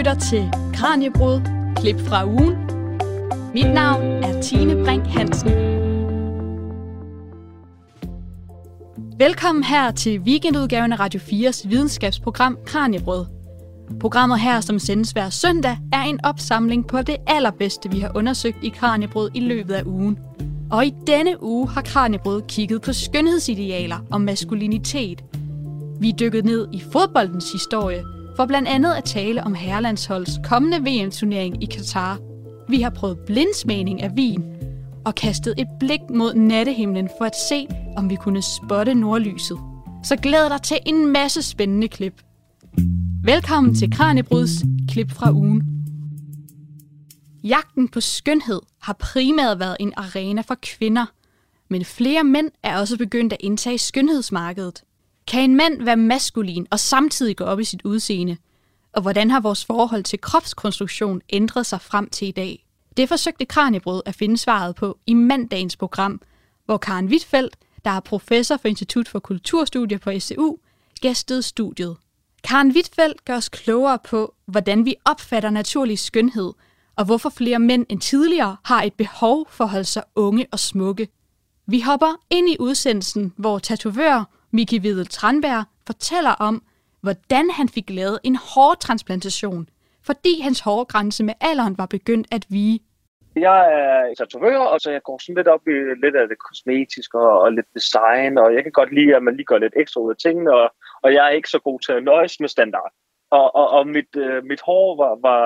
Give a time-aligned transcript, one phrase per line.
[0.00, 1.40] lytter til Kranjebrud,
[1.76, 2.54] klip fra ugen.
[3.54, 5.50] Mit navn er Tine Brink Hansen.
[9.18, 13.26] Velkommen her til weekendudgaven af Radio 4's videnskabsprogram Kranjebrød.
[14.00, 18.58] Programmet her, som sendes hver søndag, er en opsamling på det allerbedste, vi har undersøgt
[18.62, 20.18] i Kranjebrød i løbet af ugen.
[20.70, 25.24] Og i denne uge har Kranjebrød kigget på skønhedsidealer og maskulinitet.
[26.00, 28.02] Vi er dykket ned i fodboldens historie,
[28.40, 32.18] for blandt andet at tale om herrelandsholds kommende VM-turnering i Katar.
[32.68, 34.44] Vi har prøvet blindsmagning af vin
[35.04, 39.58] og kastet et blik mod nattehimlen for at se, om vi kunne spotte nordlyset.
[40.04, 42.22] Så glæd dig til en masse spændende klip.
[43.24, 44.50] Velkommen til Kranjebruds
[44.88, 45.62] klip fra ugen.
[47.44, 51.06] Jagten på skønhed har primært været en arena for kvinder,
[51.70, 54.82] men flere mænd er også begyndt at indtage skønhedsmarkedet.
[55.26, 58.36] Kan en mand være maskulin og samtidig gå op i sit udseende?
[58.92, 62.66] Og hvordan har vores forhold til kropskonstruktion ændret sig frem til i dag?
[62.96, 66.20] Det forsøgte Kranjebrød at finde svaret på i mandagens program,
[66.64, 70.56] hvor Karen Wittfeldt, der er professor for Institut for Kulturstudier på SCU,
[71.00, 71.96] gæstede studiet.
[72.44, 76.52] Karen Wittfeldt gør os klogere på, hvordan vi opfatter naturlig skønhed,
[76.96, 80.58] og hvorfor flere mænd end tidligere har et behov for at holde sig unge og
[80.58, 81.08] smukke.
[81.66, 86.62] Vi hopper ind i udsendelsen, hvor tatovør Miki Videl Tranberg fortæller om,
[87.02, 89.68] hvordan han fik lavet en hårtransplantation,
[90.06, 92.80] fordi hans hårgrænse med alderen var begyndt at vige.
[93.36, 97.18] Jeg er tatovør, og så jeg går sådan lidt op i lidt af det kosmetiske
[97.18, 100.00] og, og lidt design, og jeg kan godt lide, at man lige gør lidt ekstra
[100.00, 102.92] ud af tingene, og, og jeg er ikke så god til at nøjes med standard.
[103.30, 105.42] Og, og, og mit, øh, mit hår var, var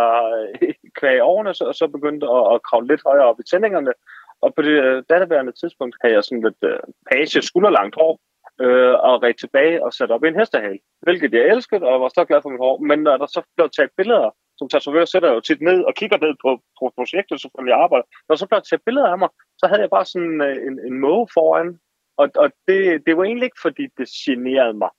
[0.98, 3.92] kvæg årene, så, så begyndte at, at kravle lidt højere op i tændingerne,
[4.40, 6.78] og på det øh, datterværende tidspunkt havde jeg sådan lidt øh,
[7.10, 8.20] page skulderlangt hår,
[8.60, 12.08] øh, og ret tilbage og satte op i en hestehale, hvilket jeg elskede, og var
[12.08, 12.78] så glad for mit hår.
[12.78, 15.94] Men når der så blev taget billeder, som tatovør sætter jeg jo tit ned og
[15.94, 18.06] kigger ned på, på projektet, som jeg arbejder.
[18.28, 19.28] Når så blev taget billeder af mig,
[19.60, 21.78] så havde jeg bare sådan øh, en, en måge foran,
[22.16, 24.90] og, og det, det var egentlig ikke, fordi det generede mig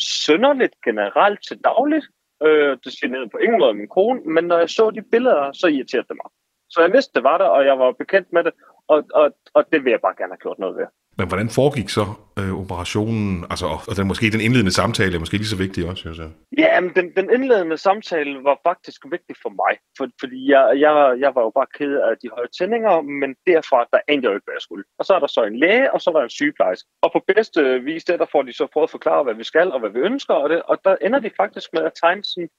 [0.00, 2.06] sønderligt generelt til dagligt.
[2.42, 5.66] Øh, det generede på ingen måde min kone, men når jeg så de billeder, så
[5.66, 6.30] irriterede det mig.
[6.72, 8.52] Så jeg vidste, det var der, og jeg var bekendt med det,
[8.92, 10.86] og, og, og det vil jeg bare gerne have gjort noget ved.
[11.18, 12.04] Men hvordan foregik så
[12.40, 13.44] øh, operationen?
[13.52, 16.30] Altså, og den, måske den indledende samtale er måske lige så vigtig også, synes jeg.
[16.58, 20.92] Ja, men den, den indledende samtale var faktisk vigtig for mig, for, fordi jeg, jeg,
[21.24, 24.36] jeg var jo bare ked af de høje tændinger, men derfra, der endte jeg jo
[24.38, 24.84] ikke, hvad jeg skulle.
[24.98, 26.88] Og så er der så en læge, og så er der en sygeplejerske.
[27.04, 29.72] Og på bedste vis, der, der får de så prøvet at forklare, hvad vi skal,
[29.72, 32.50] og hvad vi ønsker, og, det, og der ender de faktisk med at tegne sådan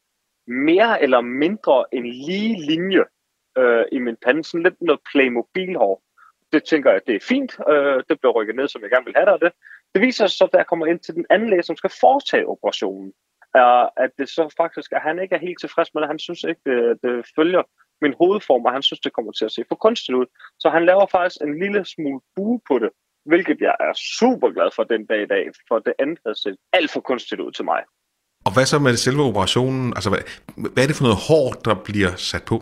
[0.47, 3.03] mere eller mindre en lige linje
[3.57, 5.95] øh, i min pande, sådan lidt noget Playmobil-hår
[6.53, 7.51] det tænker jeg, det er fint.
[7.69, 9.51] Øh, det bliver rykket ned, som jeg gerne vil have det, det.
[9.93, 12.47] Det viser sig så, da jeg kommer ind til den anden læge, som skal foretage
[12.47, 13.13] operationen,
[13.55, 16.07] er, at det så faktisk, at han ikke er helt tilfreds med det.
[16.13, 17.63] Han synes ikke, det, det følger
[18.01, 20.25] min hovedform, og han synes, det kommer til at se for kunstigt ud.
[20.59, 22.89] Så han laver faktisk en lille smule bue på det,
[23.25, 26.57] hvilket jeg er super glad for den dag i dag, for det andet havde set
[26.73, 27.81] alt for kunstigt ud til mig.
[28.45, 29.93] Og hvad så med selve operationen?
[29.97, 30.21] Altså, hvad,
[30.73, 32.57] hvad er det for noget hår, der bliver sat på?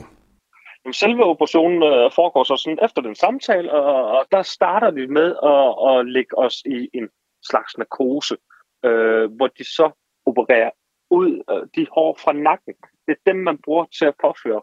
[0.91, 5.35] Selve operationen øh, foregår så sådan efter den samtale, og, og der starter de med
[5.44, 7.09] at, at lægge os i en
[7.50, 8.38] slags narkose,
[8.85, 9.91] øh, hvor de så
[10.25, 10.72] opererer
[11.09, 12.73] ud øh, de hår fra nakken.
[13.07, 14.62] Det er dem, man bruger til at påføre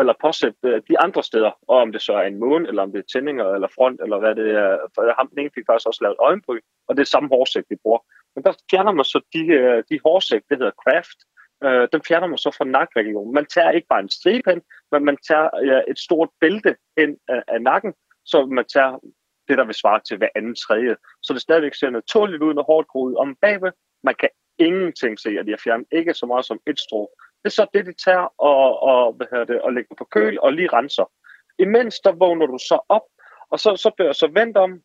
[0.00, 2.92] eller påsætte øh, de andre steder, og om det så er en måne, eller om
[2.92, 4.78] det er tændinger, eller front, eller hvad det er.
[4.94, 7.76] For ham den ene fik faktisk også lavet øjenbryn, og det er samme hårsæk, vi
[7.82, 7.98] bruger.
[8.34, 11.18] Men der fjerner man så de, øh, de hårsæk, det hedder craft,
[11.64, 13.34] øh, den fjerner man så fra nakregionen.
[13.34, 14.62] Man tager ikke bare en stribe hen,
[14.92, 18.98] men man tager ja, et stort bælte hen øh, af nakken, så man tager
[19.48, 20.96] det, der vil svare til hver anden tredje.
[21.22, 23.72] Så det stadigvæk ser naturligt ud, når hårdt groet om bagved.
[24.02, 24.28] Man kan
[24.58, 27.10] ingenting se, at de har fjernet ikke så meget som et strå.
[27.42, 30.40] Det er så det, de tager og, og, hvad hedder det, og lægger på køl
[30.40, 31.10] og lige renser.
[31.58, 33.06] Imens der vågner du så op,
[33.50, 34.80] og så, så bliver jeg så vendt om,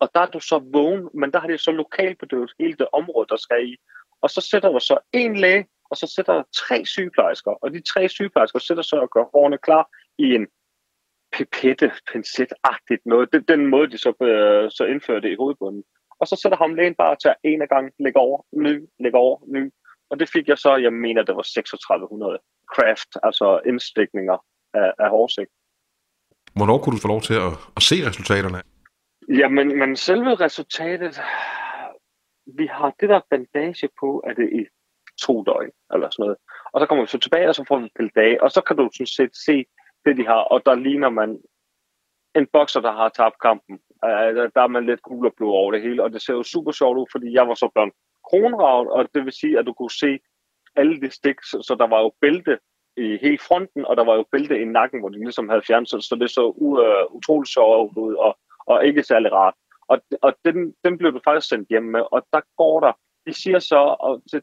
[0.00, 3.26] og der er du så vågen, men der har de så lokalbedøvet hele det område,
[3.28, 3.76] der skal i.
[4.20, 7.80] Og så sætter du så en læge, og så sætter der tre sygeplejersker, og de
[7.92, 9.84] tre sygeplejersker sætter så og gør hårene klar
[10.18, 10.46] i en
[11.32, 13.32] pipette, pincet-agtigt noget.
[13.32, 15.84] Det, den måde, de så, øh, så indfører det i hovedbunden.
[16.20, 19.38] Og så sætter ham lægen bare til en af gang, lægge over, ny, lægge over,
[19.46, 19.72] ny.
[20.10, 22.38] Og det fik jeg så, jeg mener, det var 3600
[22.74, 24.38] craft, altså indstikninger
[24.74, 25.46] af, af hårsæk.
[26.56, 28.62] Hvornår kunne du få lov til at, at se resultaterne?
[29.28, 31.20] Jamen, men selve resultatet,
[32.46, 34.62] vi har det der bandage på, at det i
[35.22, 36.36] to døgn, eller sådan noget.
[36.72, 38.76] Og så kommer vi så tilbage, og så får vi pillet dage, og så kan
[38.76, 39.64] du sådan set se
[40.04, 41.38] det, de har, og der ligner man
[42.34, 43.74] en bokser, der har tabt kampen.
[44.04, 44.10] Uh,
[44.54, 46.72] der er man lidt gul og blå over det hele, og det ser jo super
[46.72, 47.92] sjovt ud, fordi jeg var så blevet
[48.30, 50.18] kronravn, og det vil sige, at du kunne se
[50.76, 52.58] alle de stik, så, så der var jo bælte
[52.96, 55.90] i hele fronten, og der var jo bælte i nakken, hvor de ligesom havde fjernet
[55.90, 59.54] sig, så det så uh, utroligt sjovt ud, og, og ikke særlig rart.
[59.88, 62.92] Og, og den, den blev du faktisk sendt hjem med, og der går der,
[63.26, 64.42] de siger så, at til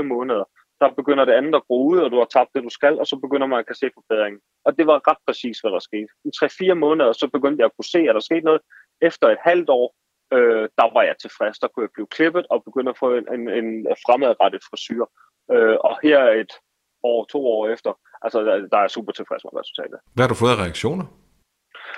[0.00, 0.44] 3-4 måneder,
[0.80, 3.06] der begynder det andet at gro ud, og du har tabt det, du skal, og
[3.06, 4.40] så begynder man at kan se forbedringen.
[4.66, 6.10] Og det var ret præcis, hvad der skete.
[6.24, 6.30] I
[6.72, 8.60] 3-4 måneder, så begyndte jeg at kunne se, at der skete noget.
[9.08, 9.94] Efter et halvt år,
[10.36, 11.58] øh, der var jeg tilfreds.
[11.58, 13.68] Der kunne jeg blive klippet og begynde at få en, en, en
[14.04, 15.04] fremadrettet frisyr.
[15.54, 16.52] Øh, og her et
[17.02, 19.98] år, to år efter, altså der, der er jeg super tilfreds med resultatet.
[20.14, 21.06] Hvad har du fået af reaktioner?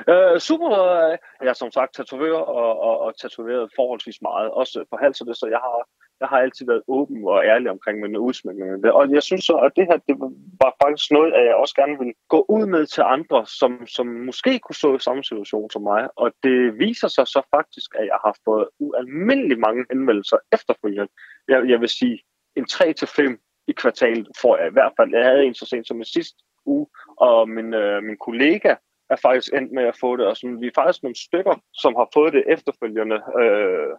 [0.09, 0.71] Øh, super.
[0.71, 5.35] Øh, jeg er som sagt tatovør og, og, og tatoveret forholdsvis meget, også på halsen,
[5.35, 5.89] så jeg har
[6.21, 8.93] jeg har altid været åben og ærlig omkring min udsmykning.
[8.93, 10.17] Og jeg synes så, at det her det
[10.63, 14.07] var faktisk noget, at jeg også gerne vil gå ud med til andre, som, som
[14.07, 16.09] måske kunne stå i samme situation som mig.
[16.17, 21.13] Og det viser sig så faktisk, at jeg har fået ualmindelig mange henvendelser efterfølgende.
[21.49, 22.23] Jeg, jeg vil sige,
[22.57, 25.15] en 3-5 i kvartalet får jeg i hvert fald.
[25.15, 26.87] Jeg havde en så sent som i sidste uge,
[27.17, 28.75] og min, øh, min kollega
[29.11, 31.93] er faktisk endt med at få det, og sådan, vi er faktisk nogle stykker, som
[32.01, 33.19] har fået det efterfølgende.
[33.41, 33.93] Øh,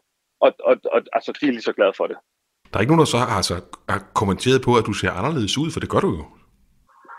[0.46, 2.18] og, og, og altså, de er lige så glade for det.
[2.70, 3.56] Der er ikke nogen, der så har, altså,
[3.90, 6.26] har kommenteret på, at du ser anderledes ud, for det gør du jo.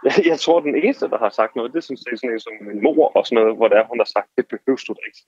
[0.06, 2.52] Jeg, jeg tror, den eneste, der har sagt noget, det er sådan, sådan en som
[2.68, 5.22] min mor og sådan noget, hvor der hun har sagt, det behøves du da ikke.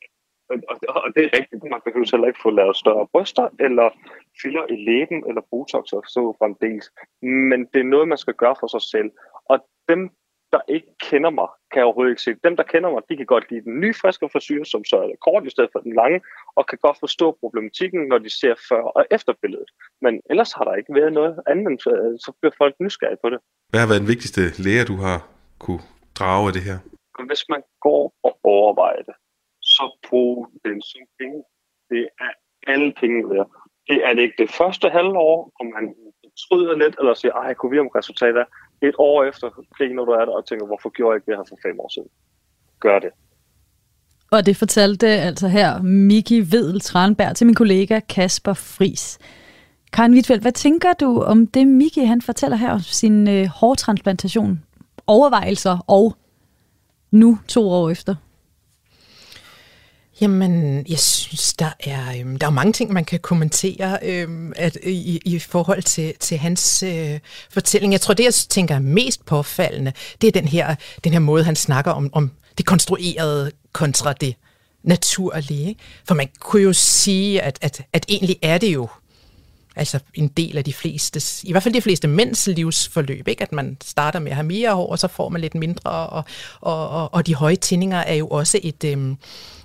[0.51, 3.87] Og, og, og det er rigtigt, man behøver heller ikke få lavet større bryster, eller
[4.43, 6.87] filler i læben, eller botox og så fremdeles.
[7.51, 9.11] Men det er noget, man skal gøre for sig selv.
[9.51, 9.57] Og
[9.89, 10.01] dem,
[10.55, 12.35] der ikke kender mig, kan jeg overhovedet ikke se.
[12.47, 15.17] Dem, der kender mig, de kan godt lide den nye friske frisyr, som så er
[15.27, 16.19] kort i stedet for den lange,
[16.57, 19.71] og kan godt forstå problematikken, når de ser før og efter billedet.
[20.05, 21.83] Men ellers har der ikke været noget andet,
[22.25, 23.39] så bliver folk nysgerrige på det.
[23.71, 25.19] Hvad har været den vigtigste lære, du har
[25.59, 25.83] kunne
[26.19, 26.79] drage af det her?
[27.31, 29.15] Hvis man går og overvejer det,
[29.61, 31.39] så brug den som penge.
[31.91, 32.33] Det er
[32.73, 33.51] alle penge værd.
[33.89, 35.95] Det er det ikke det første halvår, om man
[36.45, 38.45] tryder lidt, eller siger, ej, kunne vi om resultater
[38.89, 41.45] et år efter griner du af det og tænker, hvorfor gjorde jeg ikke det her
[41.49, 42.09] for fem år siden?
[42.81, 43.11] Gør det.
[44.31, 49.19] Og det fortalte altså her Miki Vedel Tranberg til min kollega Kasper Fris.
[49.93, 54.63] Karen Wittfeldt, hvad tænker du om det, Miki han fortæller her om sin øh, hårtransplantation?
[55.07, 56.17] Overvejelser og
[57.11, 58.15] nu to år efter?
[60.21, 64.77] Jamen, jeg synes, der er, øhm, der er mange ting, man kan kommentere øhm, at,
[64.83, 67.21] i, i forhold til, til hans øh,
[67.51, 67.93] fortælling.
[67.93, 70.75] Jeg tror, det, jeg tænker er mest påfaldende, det er den her,
[71.05, 74.35] den her måde, han snakker om, om det konstruerede kontra det
[74.83, 75.69] naturlige.
[75.69, 75.81] Ikke?
[76.09, 78.89] For man kunne jo sige, at, at, at egentlig er det jo
[79.77, 83.43] altså en del af de fleste, i hvert fald de fleste mænds livsforløb, ikke?
[83.43, 86.25] at man starter med at have mere hår, og så får man lidt mindre, og,
[86.61, 89.17] og, og, og de høje tændinger er jo også et, øhm,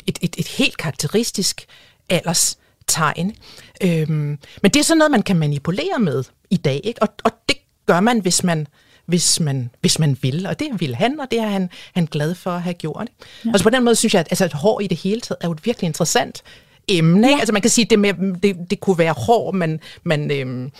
[0.08, 1.66] et, et, et helt karakteristisk
[2.10, 3.36] alderstegn.
[3.84, 7.02] Øhm, men det er sådan noget, man kan manipulere med i dag, ikke?
[7.02, 8.68] Og, og det gør man, hvis man
[9.10, 12.36] hvis man, hvis man vil, og det vil han, og det er han, han glad
[12.36, 13.08] for at have gjort.
[13.46, 13.50] Ja.
[13.54, 15.38] Og så på den måde synes jeg, at altså, et hår i det hele taget
[15.42, 16.44] er jo et virkelig interessant
[16.90, 17.28] emne.
[17.28, 17.38] Ja.
[17.40, 18.14] Altså man kan sige, det, med,
[18.44, 20.72] det, det kunne være hår, man, man, øhm,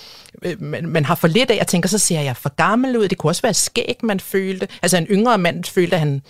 [0.44, 1.58] øh, man, man har for lidt af.
[1.58, 3.08] Jeg tænker, så ser jeg for gammel ud.
[3.08, 4.68] Det kunne også være skæg, man følte.
[4.82, 6.22] Altså en yngre mand følte, at han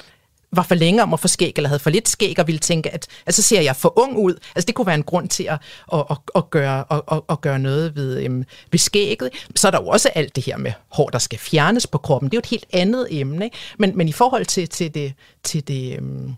[0.52, 2.94] var for længe om at få skæg, eller havde for lidt skæg, og ville tænke,
[2.94, 4.34] at altså, så ser jeg for ung ud.
[4.56, 5.58] Altså det kunne være en grund til at,
[5.94, 9.30] at, at, at, gøre, at, at gøre noget ved, øhm, ved skægget.
[9.56, 12.30] Så er der jo også alt det her med hår, der skal fjernes på kroppen.
[12.30, 13.46] Det er jo et helt andet emne.
[13.46, 13.58] Ikke?
[13.78, 15.14] Men, men i forhold til, til det,
[15.44, 16.36] til det øhm,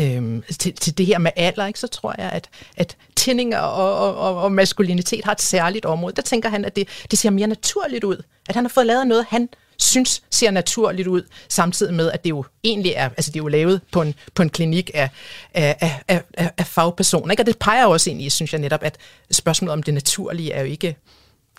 [0.00, 3.58] øhm, altså til, til det her med alder, ikke, så tror jeg, at, at tændinger
[3.58, 6.14] og, og, og maskulinitet har et særligt område.
[6.16, 8.22] Der tænker han, at det, det ser mere naturligt ud.
[8.48, 12.30] At han har fået lavet noget, han synes ser naturligt ud, samtidig med, at det
[12.30, 15.10] jo egentlig er, altså det er jo lavet på en, på en klinik af,
[15.54, 15.76] af,
[16.08, 17.30] af, af, af fagpersoner.
[17.30, 17.42] Ikke?
[17.42, 18.96] Og det peger også ind i, synes jeg netop, at
[19.30, 20.96] spørgsmålet om det naturlige er jo ikke,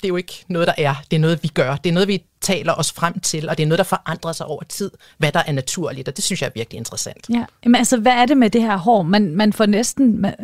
[0.02, 0.96] det er jo ikke noget, der er.
[1.12, 1.76] Det er noget, vi gør.
[1.76, 4.46] Det er noget, vi taler os frem til, og det er noget, der forandrer sig
[4.46, 7.26] over tid, hvad der er naturligt, og det synes jeg er virkelig interessant.
[7.30, 9.04] Ja, men altså, hvad er det med det her hår?
[9.04, 10.22] Man, man får næsten...
[10.22, 10.36] Man,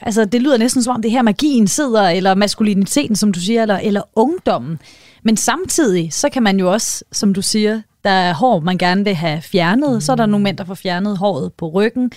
[0.00, 3.62] altså, det lyder næsten som om, det her magien sidder, eller maskuliniteten, som du siger,
[3.62, 4.78] eller, eller ungdommen.
[5.22, 9.04] Men samtidig, så kan man jo også, som du siger, der er hår, man gerne
[9.04, 9.94] vil have fjernet.
[9.94, 10.00] Mm.
[10.00, 12.12] Så er der nogle mænd, der får fjernet håret på ryggen.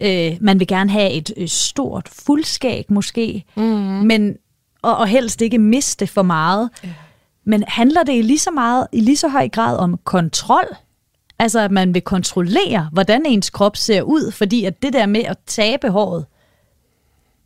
[0.00, 3.62] Øh, man vil gerne have et, et stort fuldskæg måske, mm.
[3.62, 4.36] men,
[4.82, 6.70] og, og helst ikke miste for meget.
[6.84, 6.94] Yeah.
[7.44, 10.76] Men handler det i lige så meget, i lige så høj grad om kontrol?
[11.38, 15.24] Altså, at man vil kontrollere, hvordan ens krop ser ud, fordi at det der med
[15.24, 16.26] at tabe håret,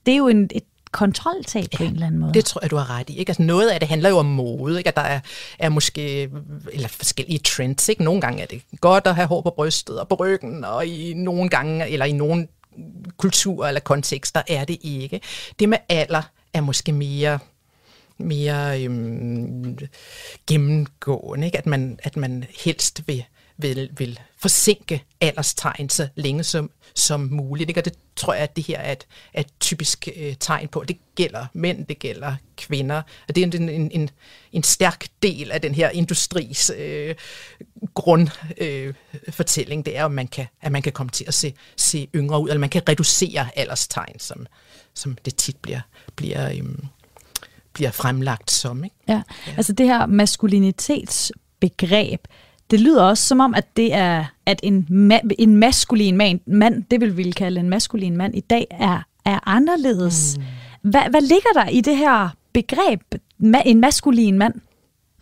[0.06, 0.62] det er jo en, et
[0.92, 2.34] kontroltab ja, på en eller anden måde.
[2.34, 3.18] Det tror jeg, du har ret i.
[3.18, 3.30] Ikke?
[3.30, 4.88] Altså noget af det handler jo om mode, ikke?
[4.88, 5.20] at der er,
[5.58, 6.30] er måske
[6.72, 7.88] eller forskellige trends.
[7.88, 8.04] Ikke?
[8.04, 11.14] Nogle gange er det godt at have hår på brystet og på ryggen, og i
[11.14, 12.48] nogle gange, eller i nogle
[13.16, 15.20] kulturer eller kontekster er det ikke.
[15.58, 16.22] Det med alder
[16.54, 17.38] er måske mere
[18.18, 19.78] mere øhm,
[20.46, 21.58] gennemgående, ikke?
[21.58, 23.24] At, man, at man helst vil,
[23.56, 27.70] vil, vil forsinke alderstegn så længe som, som muligt.
[27.70, 27.80] Ikke?
[27.80, 30.84] Og det tror jeg, at det her er et, er et typisk øh, tegn på.
[30.88, 33.02] Det gælder mænd, det gælder kvinder.
[33.28, 34.10] Og det er en, en, en,
[34.52, 37.14] en stærk del af den her industris øh,
[37.94, 39.80] grundfortælling.
[39.80, 42.40] Øh, det er, at man, kan, at man kan komme til at se, se yngre
[42.40, 44.46] ud, eller man kan reducere alderstegn, som,
[44.94, 45.80] som det tit bliver,
[46.16, 46.62] bliver, øh,
[47.72, 48.84] bliver fremlagt som.
[48.84, 48.96] Ikke?
[49.08, 49.22] Ja.
[49.46, 52.20] ja, altså det her maskulinitetsbegreb,
[52.70, 56.84] det lyder også som om, at det er, at en, ma- en maskulin man, mand,
[56.90, 60.38] det vil vi kalde en maskulin mand i dag, er, er anderledes.
[60.38, 60.44] Mm.
[60.90, 63.00] Hvad, hvad ligger der i det her begreb,
[63.42, 64.54] ma- en maskulin mand?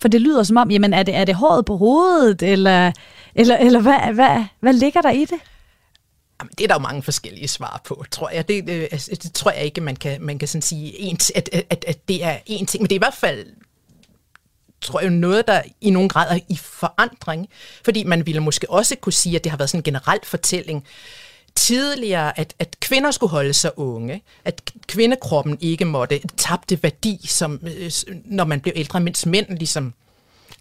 [0.01, 2.93] For det lyder som om, jamen er det, er det håret på hovedet, eller,
[3.35, 5.39] eller, eller hvad, hvad, hvad ligger der i det?
[6.41, 8.49] Jamen, det er der jo mange forskellige svar på, tror jeg.
[8.49, 11.19] Det, øh, altså, det, det tror jeg ikke, man kan, man kan sådan sige, en,
[11.35, 12.83] at, at, at det er en ting.
[12.83, 13.47] Men det er i hvert fald
[14.81, 17.49] tror jeg, noget, der i nogen grad er i forandring.
[17.85, 20.87] Fordi man ville måske også kunne sige, at det har været sådan en generel fortælling
[21.61, 27.61] tidligere, at, at kvinder skulle holde sig unge, at kvindekroppen ikke måtte tabte værdi, som,
[27.63, 27.91] øh,
[28.25, 29.95] når man blev ældre, mens mænd ligesom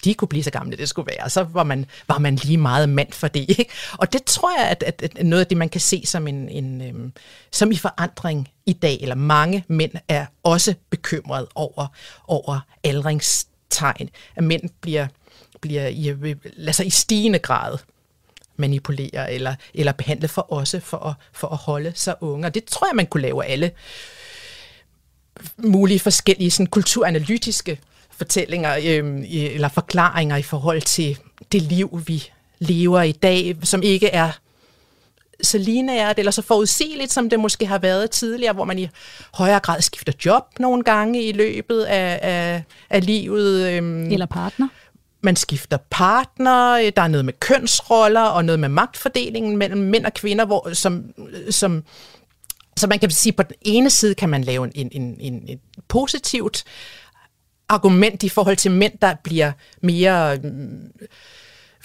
[0.03, 1.29] de kunne blive så gamle, det skulle være.
[1.29, 3.45] Så var man, var man lige meget mand for det.
[3.49, 3.65] Ikke?
[3.97, 6.49] Og det tror jeg, at, at, at noget af det, man kan se som, en,
[6.49, 7.13] en, øhm,
[7.51, 11.87] som i forandring i dag, eller mange mænd er også bekymret over,
[12.27, 15.07] over aldringstegn, at mænd bliver,
[15.61, 17.77] bliver i, øh, lad sig i stigende grad
[18.59, 22.47] manipulere eller, eller behandle for også for at, for at holde sig unge.
[22.47, 23.71] Og det tror jeg, man kunne lave alle
[25.57, 27.79] mulige forskellige sådan, kulturanalytiske
[28.11, 31.17] fortællinger øh, eller forklaringer i forhold til
[31.51, 32.23] det liv, vi
[32.59, 34.31] lever i dag, som ikke er
[35.41, 38.89] så lineært eller så forudsigeligt, som det måske har været tidligere, hvor man i
[39.33, 43.71] højere grad skifter job nogle gange i løbet af, af, af livet.
[43.71, 44.67] Øhm, eller partner.
[45.21, 50.13] Man skifter partner, der er noget med kønsroller og noget med magtfordelingen mellem mænd og
[50.13, 51.03] kvinder, hvor, som,
[51.49, 51.83] som
[52.77, 55.43] så man kan sige, at på den ene side kan man lave en, en, en,
[55.47, 56.63] en positivt
[57.69, 60.91] argument i forhold til mænd, der bliver mere mm,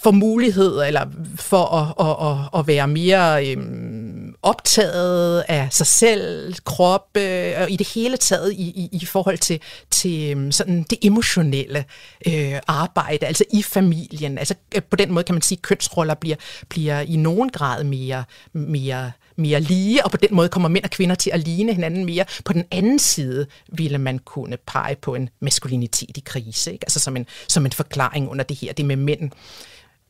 [0.02, 6.54] får mulighed eller for at, at, at, at være mere øhm, optaget af sig selv,
[6.64, 9.60] krop øh, og i det hele taget i, i, i forhold til,
[9.90, 11.84] til øhm, sådan det emotionelle
[12.26, 14.38] øh, arbejde, altså i familien.
[14.38, 16.36] Altså øh, på den måde kan man sige, at kønsroller bliver,
[16.68, 20.90] bliver i nogen grad mere, mere mere lige, og på den måde kommer mænd og
[20.90, 22.24] kvinder til at ligne hinanden mere.
[22.44, 26.84] På den anden side ville man kunne pege på en maskulinitet i krise, ikke?
[26.84, 29.30] altså som en, som en forklaring under det her, det med mænd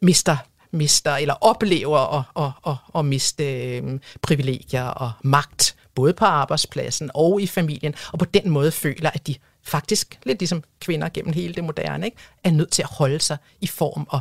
[0.05, 0.37] mister
[0.71, 7.11] mister eller oplever at, at, at, at miste øh, privilegier og magt, både på arbejdspladsen
[7.15, 11.33] og i familien, og på den måde føler, at de faktisk, lidt ligesom kvinder gennem
[11.33, 14.21] hele det moderne, ikke, er nødt til at holde sig i form og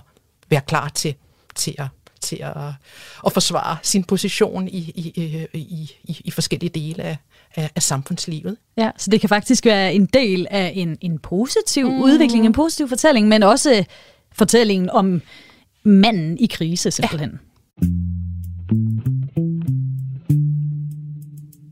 [0.49, 1.15] være klar til,
[1.55, 1.87] til at
[2.21, 2.53] til at,
[3.25, 5.11] at forsvare sin position i, i,
[5.53, 7.17] i, i, i forskellige dele af,
[7.55, 8.57] af, af samfundslivet.
[8.77, 12.01] Ja, så det kan faktisk være en del af en, en positiv mm.
[12.01, 13.85] udvikling, en positiv fortælling, men også
[14.31, 15.21] fortællingen om
[15.85, 17.31] manden i krise simpelthen.
[17.31, 17.87] Ja.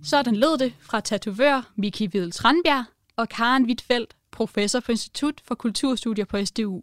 [0.04, 5.56] Sådan lød det fra tatovør Miki Videls Tranbjerg og Karen Wittfeldt, professor på Institut for
[5.56, 6.82] Kulturstudier på SDU.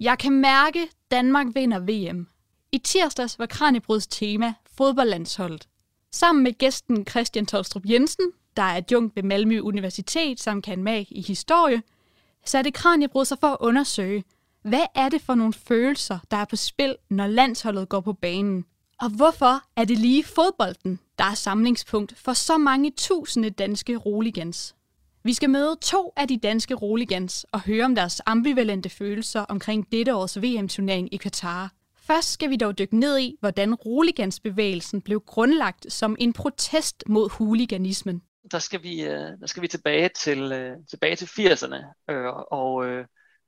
[0.00, 2.28] Jeg kan mærke, Danmark vinder VM.
[2.72, 5.68] I tirsdags var Kranjebruds tema fodboldlandsholdet.
[6.12, 8.26] Sammen med gæsten Christian Tolstrup Jensen,
[8.56, 11.82] der er adjunkt ved Malmø Universitet samt kan mag i historie,
[12.44, 14.24] satte Kranjebrud sig for at undersøge,
[14.62, 18.64] hvad er det for nogle følelser, der er på spil, når landsholdet går på banen?
[19.00, 24.74] Og hvorfor er det lige fodbolden, der er samlingspunkt for så mange tusinde danske roligans?
[25.24, 29.92] Vi skal møde to af de danske roligans og høre om deres ambivalente følelser omkring
[29.92, 31.72] dette års VM-turnering i Katar.
[31.96, 37.30] Først skal vi dog dykke ned i, hvordan roligansbevægelsen blev grundlagt som en protest mod
[37.30, 38.22] huliganismen.
[38.50, 42.86] Der skal vi, øh, der skal vi tilbage til, øh, tilbage til 80'erne, øh, og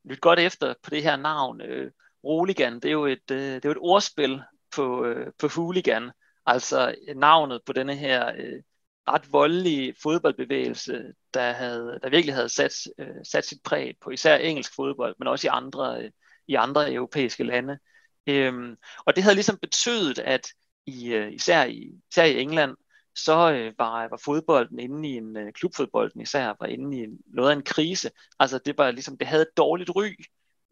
[0.04, 1.60] lyt godt efter på det her navn.
[1.60, 1.90] Øh,
[2.24, 4.42] Roligan, det er jo et, øh, det er jo et ordspil
[4.76, 6.10] på, øh, på hooligan,
[6.46, 8.62] altså øh, navnet på denne her øh,
[9.08, 14.36] ret voldelige fodboldbevægelse, der, havde, der virkelig havde sat, øh, sat sit præg på især
[14.36, 16.10] engelsk fodbold, men også i andre, øh,
[16.48, 17.78] i andre europæiske lande.
[18.26, 20.48] Øhm, og det havde ligesom betydet, at
[20.86, 22.76] i, øh, især, i, især i England,
[23.14, 27.18] så øh, var, var fodbolden inde i en, øh, klubfodbolden især, var inde i en,
[27.26, 28.10] noget af en krise.
[28.38, 30.14] Altså det var ligesom, det havde et dårligt ry.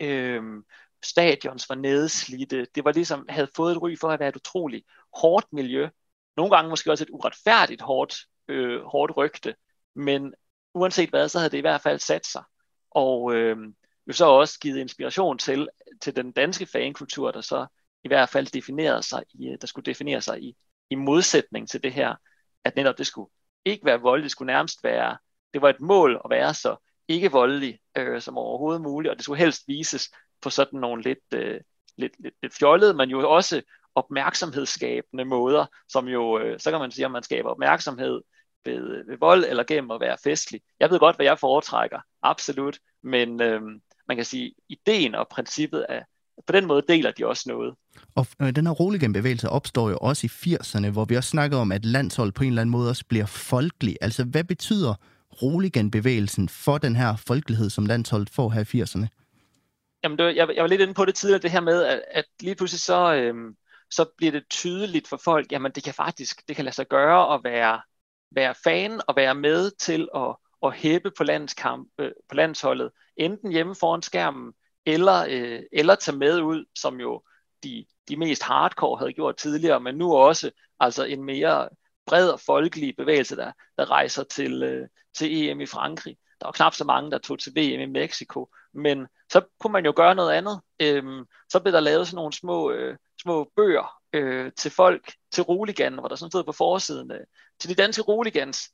[0.00, 0.64] Øhm,
[1.04, 2.66] stadions var nedslidte.
[2.74, 5.88] Det var ligesom, havde fået et ry for at være et utroligt hårdt miljø.
[6.36, 8.14] Nogle gange måske også et uretfærdigt hårdt,
[8.48, 9.54] øh, hårdt rygte.
[9.94, 10.34] Men
[10.74, 12.42] uanset hvad, så havde det i hvert fald sat sig.
[12.90, 13.56] og øh,
[14.06, 15.68] jo så også givet inspiration til,
[16.00, 17.66] til den danske fankultur, der så
[18.04, 20.56] i hvert fald definerede sig i, øh, der skulle definere sig i,
[20.90, 22.16] i modsætning til det her,
[22.64, 23.30] at netop det skulle
[23.64, 25.18] ikke være voldeligt, det skulle nærmest være,
[25.54, 26.76] det var et mål at være så
[27.08, 30.10] ikke voldelig øh, som overhovedet muligt, og det skulle helst vises
[30.42, 31.60] på sådan nogle lidt, øh,
[31.96, 33.62] lidt, lidt, lidt fjollede, men jo også
[33.94, 38.20] opmærksomhedsskabende måder, som jo, øh, så kan man sige, at man skaber opmærksomhed
[38.64, 40.60] ved, ved vold eller gennem at være festlig.
[40.80, 43.60] Jeg ved godt, hvad jeg foretrækker, absolut, men øh,
[44.08, 46.02] man kan sige, ideen og princippet er,
[46.46, 47.74] på den måde deler de også noget.
[48.14, 51.72] Og øh, den her roligan-bevægelse opstår jo også i 80'erne, hvor vi også snakker om,
[51.72, 53.96] at landshold på en eller anden måde også bliver folkelig.
[54.00, 54.94] Altså, hvad betyder
[55.42, 59.06] roligan-bevægelsen for den her folkelighed, som landsholdet får her i 80'erne?
[60.04, 62.24] Jamen, det, jeg, jeg var lidt inde på det tidligere, det her med, at, at
[62.40, 63.56] lige pludselig så, øhm,
[63.90, 67.34] så bliver det tydeligt for folk, jamen det kan faktisk, det kan lade sig gøre
[67.34, 67.80] at være,
[68.34, 73.52] være fan og være med til at, at hæppe på, landskamp, øh, på landsholdet, enten
[73.52, 74.52] hjemme foran skærmen,
[74.86, 77.22] eller, øh, eller tage med ud, som jo
[77.62, 81.68] de, de mest hardcore havde gjort tidligere, men nu også altså en mere
[82.06, 86.16] bred og folkelig bevægelse, der, der rejser til, øh, til EM i Frankrig.
[86.40, 89.84] Der var knap så mange, der tog til VM i Mexico, men så kunne man
[89.84, 90.60] jo gøre noget andet.
[90.80, 95.42] Øhm, så blev der lavet sådan nogle små, øh, små bøger øh, til folk, til
[95.42, 97.26] roligan, hvor der sådan stod på forsiden, øh,
[97.60, 98.70] til de danske roligans,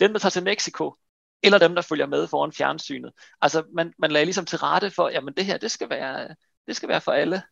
[0.00, 0.96] dem der tager til Mexico,
[1.42, 3.12] eller dem der følger med foran fjernsynet.
[3.42, 6.28] Altså man, man lagde ligesom til rette for, jamen det her, det skal være,
[6.66, 7.42] det skal være for alle.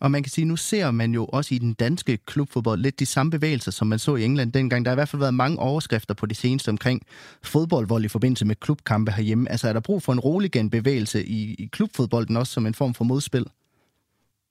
[0.00, 3.06] Og man kan sige, nu ser man jo også i den danske klubfodbold lidt de
[3.06, 4.84] samme bevægelser, som man så i England dengang.
[4.84, 7.06] Der har i hvert fald været mange overskrifter på det seneste omkring
[7.42, 9.50] fodboldvold i forbindelse med klubkampe herhjemme.
[9.50, 12.94] Altså er der brug for en rolig bevægelse i, i klubfodbolden også som en form
[12.94, 13.46] for modspil?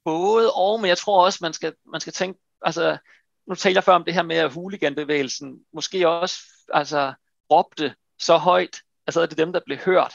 [0.06, 2.98] Både og, men jeg tror også, man skal, man skal tænke, altså
[3.48, 6.38] nu taler jeg før om det her med, at huliganbevægelsen måske også
[6.74, 7.14] altså,
[7.52, 10.14] råbte så højt, altså at det er dem, der blev hørt,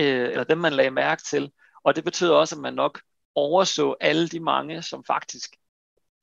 [0.00, 1.52] øh, eller dem, man lagde mærke til.
[1.84, 3.00] Og det betyder også, at man nok
[3.34, 5.56] overså alle de mange, som faktisk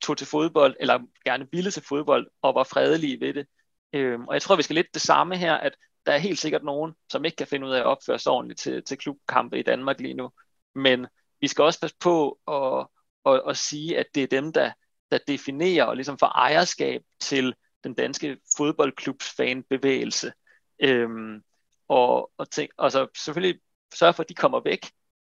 [0.00, 3.46] tog til fodbold, eller gerne ville til fodbold, og var fredelige ved det.
[3.92, 6.64] Øh, og jeg tror, vi skal lidt det samme her, at der er helt sikkert
[6.64, 9.62] nogen, som ikke kan finde ud af at opføre sig ordentligt til, til klubkampe i
[9.62, 10.30] Danmark lige nu.
[10.74, 11.06] Men
[11.40, 12.86] vi skal også passe på at,
[13.32, 14.72] at, at sige, at det er dem, der,
[15.10, 20.32] der definerer og ligesom får ejerskab til den danske fodboldklubs fanbevægelse.
[20.78, 21.42] Øhm,
[21.88, 23.60] og, og, tænk, og så selvfølgelig
[23.94, 24.90] sørge for, at de kommer væk.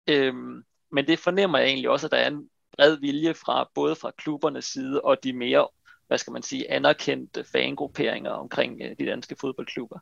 [0.06, 3.96] Øhm, men det fornemmer jeg egentlig også, at der er en bred vilje fra både
[3.96, 5.68] fra klubbernes side og de mere,
[6.06, 9.98] hvad skal man sige, anerkendte fangrupperinger omkring øh, de danske fodboldklubber.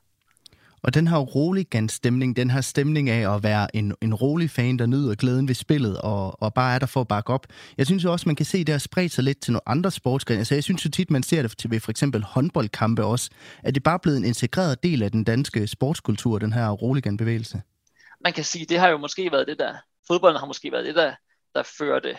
[0.86, 4.78] Og den her rolig stemning, den her stemning af at være en, en rolig fan,
[4.78, 7.46] der nyder glæden ved spillet og, og bare er der for at bakke op.
[7.78, 9.90] Jeg synes jo også, man kan se det har spredt sig lidt til nogle andre
[9.90, 10.38] sportsgrene.
[10.38, 13.30] Altså, jeg synes jo tit, man ser det til ved for eksempel håndboldkampe også,
[13.62, 17.16] at det bare er blevet en integreret del af den danske sportskultur, den her rolig
[17.18, 17.62] bevægelse.
[18.20, 19.74] Man kan sige, det har jo måske været det, der
[20.06, 21.14] fodbolden har måske været det, der,
[21.54, 22.16] der, førte,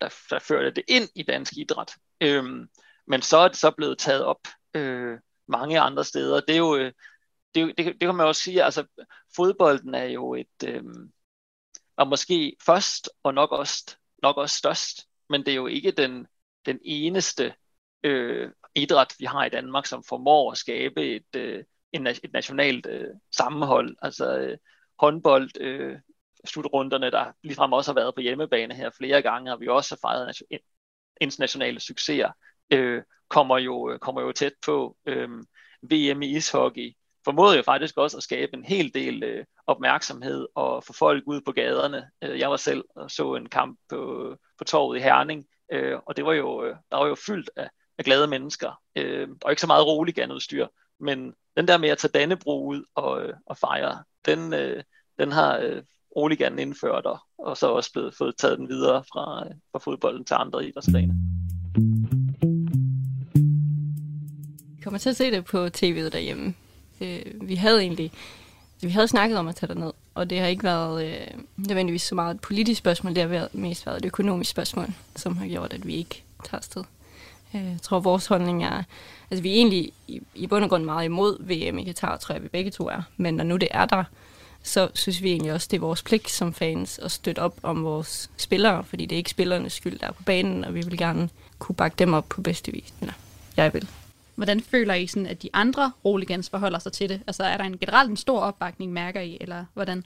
[0.00, 1.92] der, der førte det ind i dansk idræt.
[2.20, 2.68] Øhm,
[3.08, 4.40] men så er det så blevet taget op
[4.74, 6.40] øh, mange andre steder.
[6.40, 6.92] Det er jo, øh,
[7.54, 8.86] det, det, det kan man også sige, altså
[9.36, 10.84] fodbolden er jo et, øh,
[11.96, 16.26] var måske først og nok også, nok også størst, men det er jo ikke den,
[16.66, 17.54] den eneste
[18.02, 22.86] øh, idræt, vi har i Danmark, som formår at skabe et, øh, en, et nationalt
[22.86, 23.96] øh, sammenhold.
[24.02, 24.58] Altså øh,
[24.98, 25.98] håndbold, øh,
[26.44, 30.08] slutrunderne, der ligefrem også har været på hjemmebane her flere gange, og vi også har
[30.08, 30.42] fejret
[31.20, 32.30] internationale succeser,
[32.70, 34.96] øh, kommer, jo, øh, kommer jo tæt på.
[35.06, 35.28] Øh,
[35.82, 40.84] VM i ishockey formåede jo faktisk også at skabe en hel del øh, opmærksomhed og
[40.84, 42.10] få folk ud på gaderne.
[42.24, 46.16] Øh, jeg var selv og så en kamp på, på torvet i Herning, øh, og
[46.16, 48.80] det var jo, øh, der var jo fyldt af, af glade mennesker.
[48.96, 50.66] Øh, og ikke så meget roligt udstyr,
[51.00, 54.82] men den der med at tage Dannebro ud og, øh, og fejre, den, øh,
[55.18, 55.82] den har øh,
[56.16, 60.24] Oligan indført, og, og så også blevet fået taget den videre fra, øh, fra fodbolden
[60.24, 61.14] til andre idrætsgrene.
[64.82, 66.54] Kommer til at se det på tv'et derhjemme.
[67.04, 68.12] Øh, vi havde egentlig
[68.84, 72.14] vi havde snakket om at tage ned, og det har ikke været øh, nødvendigvis så
[72.14, 74.86] meget et politisk spørgsmål, det har været, mest været et økonomisk spørgsmål,
[75.16, 76.84] som har gjort, at vi ikke tager afsted.
[77.54, 78.82] Øh, jeg tror, vores holdning er,
[79.30, 82.32] altså vi er egentlig i, i bund og grund meget imod VM i Katar, tror
[82.32, 84.04] jeg, vi begge to er, men når nu det er der,
[84.62, 87.84] så synes vi egentlig også, det er vores pligt som fans at støtte op om
[87.84, 90.98] vores spillere, fordi det er ikke spillernes skyld, der er på banen, og vi vil
[90.98, 92.94] gerne kunne bakke dem op på bedste vis.
[93.00, 93.14] Eller
[93.56, 93.88] jeg vil.
[94.34, 97.20] Hvordan føler I, sådan, at de andre roligans forholder sig til det?
[97.26, 100.04] Altså er der en generelt en stor opbakning, mærker I, eller hvordan?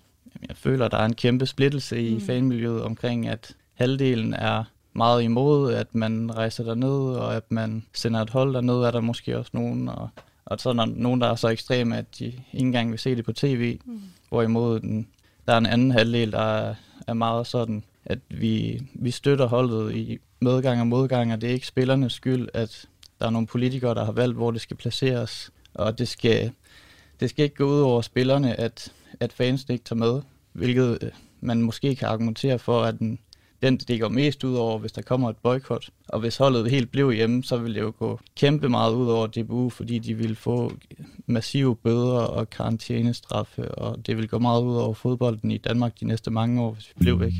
[0.49, 2.21] Jeg føler, at der er en kæmpe splittelse i mm.
[2.21, 8.21] fanmiljøet omkring, at halvdelen er meget imod, at man rejser derned, og at man sender
[8.21, 10.09] et hold derned, er der måske også nogen, og,
[10.45, 13.17] og så er der nogen, der er så ekstreme, at de ikke engang vil se
[13.17, 14.01] det på tv, mm.
[14.29, 15.09] hvorimod den,
[15.47, 16.75] der er en anden halvdel, der er,
[17.07, 21.55] er meget sådan, at vi, vi støtter holdet i medgang og modgang, og det er
[21.55, 22.88] ikke spillernes skyld, at
[23.19, 26.51] der er nogle politikere, der har valgt, hvor det skal placeres, og det skal,
[27.21, 31.11] det skal ikke gå ud over spillerne, at, at fans ikke tager med, hvilket øh,
[31.41, 33.19] man måske kan argumentere for, at den,
[33.63, 35.91] den det går mest ud over, hvis der kommer et boykot.
[36.09, 39.27] Og hvis holdet helt blev hjemme, så ville det jo gå kæmpe meget ud over
[39.27, 40.73] DBU, fordi de ville få
[41.27, 46.05] massive bøder og karantænestraffe, og det vil gå meget ud over fodbolden i Danmark de
[46.05, 47.33] næste mange år, hvis vi blev væk.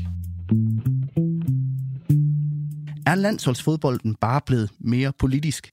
[3.09, 5.71] Er landsholdsfodbolden bare blevet mere politisk?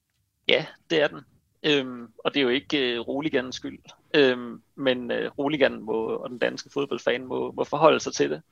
[0.49, 1.21] Ja, det er den.
[1.63, 3.79] Øhm, og det er jo ikke øh, Roliganens skyld.
[4.15, 8.43] Øhm, men øh, Roligan må, og den danske fodboldfan må, må forholde sig til det.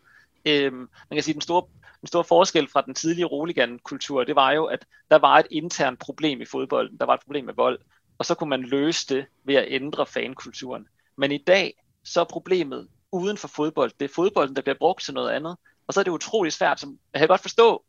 [0.45, 1.63] Øhm, man kan sige, at den store,
[2.01, 5.99] den store forskel fra den tidlige Roligan-kultur, det var jo, at der var et internt
[5.99, 6.99] problem i fodbolden.
[6.99, 7.79] Der var et problem med vold.
[8.19, 10.87] Og så kunne man løse det ved at ændre fankulturen.
[11.17, 13.93] Men i dag, så er problemet uden for fodbold.
[14.01, 15.57] Det er fodbolden, der bliver brugt til noget andet.
[15.87, 16.81] Og så er det utrolig svært.
[16.81, 17.85] Som, jeg kan godt forstå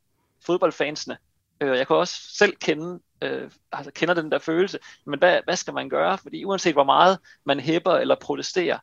[0.46, 1.18] fodboldfansene.
[1.62, 4.80] Øh, jeg kan også selv kende, øh, altså kender den der følelse.
[5.06, 6.18] Men hvad, hvad skal man gøre?
[6.18, 8.80] Fordi uanset hvor meget man hæpper eller protesterer,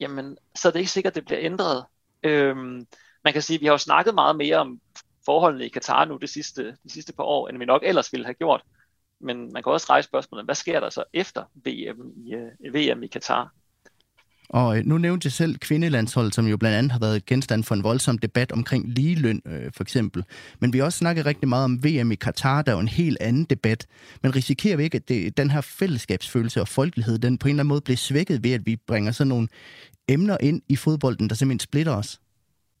[0.00, 1.84] jamen, så er det ikke sikkert, at det bliver ændret.
[2.22, 2.56] Øh,
[3.24, 4.80] man kan sige, at vi har jo snakket meget mere om
[5.24, 8.26] forholdene i Katar nu de sidste, de sidste par år, end vi nok ellers ville
[8.26, 8.62] have gjort.
[9.20, 13.02] Men man kan også rejse spørgsmålet, hvad sker der så efter VM i, øh, VM
[13.02, 13.52] i Katar?
[14.48, 17.74] Og øh, nu nævnte jeg selv kvindelandsholdet, som jo blandt andet har været genstand for
[17.74, 20.24] en voldsom debat omkring ligeløn, øh, for eksempel.
[20.60, 22.88] Men vi har også snakket rigtig meget om VM i Katar, der er jo en
[22.88, 23.86] helt anden debat.
[24.22, 27.60] Men risikerer vi ikke, at det, den her fællesskabsfølelse og folkelighed, den på en eller
[27.60, 29.48] anden måde bliver svækket ved, at vi bringer sådan nogle
[30.08, 32.20] emner ind i fodbolden, der simpelthen splitter os?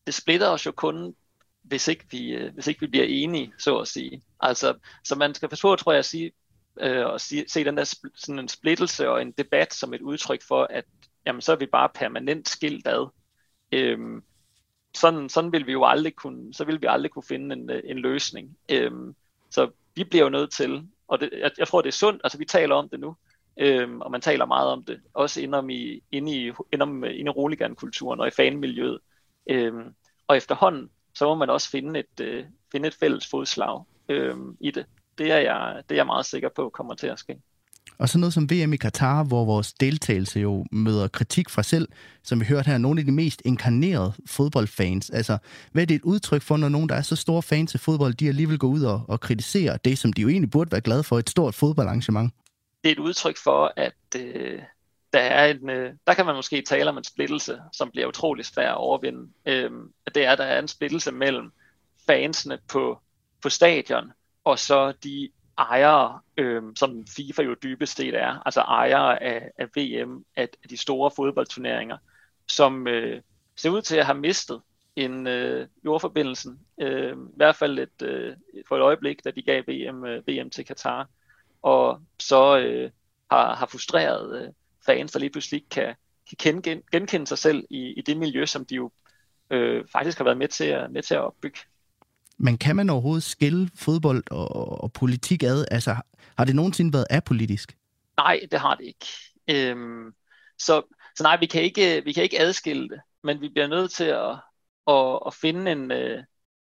[0.06, 1.14] Det splitter os jo kun,
[1.62, 4.22] hvis ikke vi, øh, hvis ikke vi bliver enige, så at sige.
[4.40, 6.32] Altså, så man skal forstå, tror jeg, at sige,
[6.80, 10.66] øh, og se den der sådan en splittelse og en debat som et udtryk for,
[10.70, 10.84] at
[11.26, 13.08] jamen så er vi bare permanent skilt ad.
[13.72, 14.22] Øhm,
[14.94, 17.82] sådan, sådan vil vi jo aldrig kunne, så vil vi aldrig kunne finde en, øh,
[17.84, 18.56] en løsning.
[18.70, 19.14] Øhm,
[19.50, 22.38] så vi bliver jo nødt til, og det, jeg, jeg tror det er sundt, altså
[22.38, 23.16] vi taler om det nu,
[23.56, 27.28] øhm, og man taler meget om det, også indom i, inde i, indom, i, i
[27.28, 28.98] Roligan-kulturen og i fanmiljøet.
[29.50, 29.94] Øhm,
[30.26, 34.70] og efterhånden, så må man også finde et, øh, finde et fælles fodslag øhm, i
[34.70, 34.86] det.
[35.18, 37.38] Det er, jeg, det er jeg meget sikker på kommer til at ske.
[38.02, 41.88] Og så noget som VM i Katar, hvor vores deltagelse jo møder kritik fra selv,
[42.22, 45.10] som vi hørte her, nogle af de mest inkarnerede fodboldfans.
[45.10, 45.38] Altså,
[45.72, 48.14] hvad er det et udtryk for, når nogen, der er så store fans af fodbold,
[48.14, 51.04] de alligevel går ud og, og kritiserer det, som de jo egentlig burde være glade
[51.04, 52.32] for, et stort fodboldarrangement?
[52.84, 54.58] Det er et udtryk for, at øh,
[55.12, 58.44] der, er en, øh, der kan man måske tale om en splittelse, som bliver utrolig
[58.44, 59.28] svær at overvinde.
[59.46, 59.70] Øh,
[60.14, 61.52] det er, at der er en splittelse mellem
[62.06, 62.98] fansene på,
[63.42, 64.12] på stadion,
[64.44, 69.66] og så de ejere, øh, som FIFA jo dybest set er, altså ejere af, af
[69.76, 71.96] VM, af, af de store fodboldturneringer,
[72.48, 73.22] som øh,
[73.56, 74.62] ser ud til at have mistet
[74.96, 78.36] en øh, jordforbindelsen, øh, i hvert fald et, øh,
[78.68, 81.08] for et øjeblik, da de gav VM, øh, VM til Katar,
[81.62, 82.90] og så øh,
[83.30, 84.52] har, har frustreret øh,
[84.86, 85.94] fans, der lige pludselig kan,
[86.40, 88.90] kan gen, genkende sig selv i, i det miljø, som de jo
[89.50, 91.58] øh, faktisk har været med til at, med til at opbygge.
[92.42, 95.64] Men kan man overhovedet skille fodbold og, og politik ad?
[95.70, 95.96] Altså,
[96.38, 97.78] har det nogensinde været apolitisk?
[98.16, 99.06] Nej, det har det ikke.
[99.50, 100.14] Øhm,
[100.58, 100.82] så,
[101.16, 103.92] så nej, vi kan, ikke, øh, vi kan ikke adskille det, men vi bliver nødt
[103.92, 104.36] til at,
[104.86, 106.24] at, at finde, en, øh,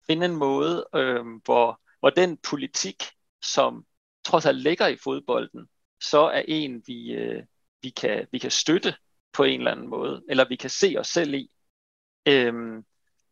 [0.08, 3.04] finde en måde, øh, hvor, hvor den politik,
[3.42, 3.86] som
[4.24, 5.68] trods alt ligger i fodbolden,
[6.02, 7.44] så er en, vi, øh,
[7.82, 8.96] vi, kan, vi kan støtte
[9.34, 11.52] på en eller anden måde, eller vi kan se os selv i.
[12.26, 12.86] Øhm,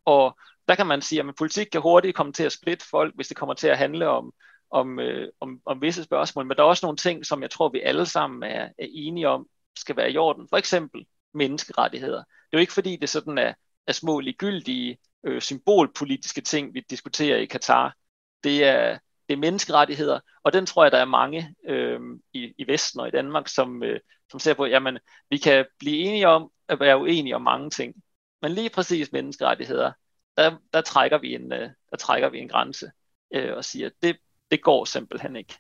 [0.06, 0.38] og
[0.70, 3.38] der kan man sige, at politik kan hurtigt komme til at splitte folk, hvis det
[3.38, 4.34] kommer til at handle om,
[4.72, 6.46] om, øh, om, om visse spørgsmål.
[6.46, 9.28] Men der er også nogle ting, som jeg tror, vi alle sammen er, er enige
[9.28, 10.48] om, skal være i orden.
[10.50, 12.18] For eksempel menneskerettigheder.
[12.18, 13.54] Det er jo ikke fordi, det sådan er,
[13.88, 17.96] er små ligegyldige øh, symbolpolitiske ting, vi diskuterer i Katar.
[18.44, 22.00] Det er, det er menneskerettigheder, og den tror jeg, der er mange øh,
[22.34, 24.00] i, i Vesten og i Danmark, som, øh,
[24.32, 27.96] som ser på, jamen, vi kan blive enige om at være uenige om mange ting.
[28.42, 29.92] Men lige præcis menneskerettigheder,
[30.40, 32.92] der, der, trækker, vi en, øh, der trækker vi en grænse
[33.34, 34.18] øh, og siger, at det,
[34.52, 35.56] det går simpelthen ikke.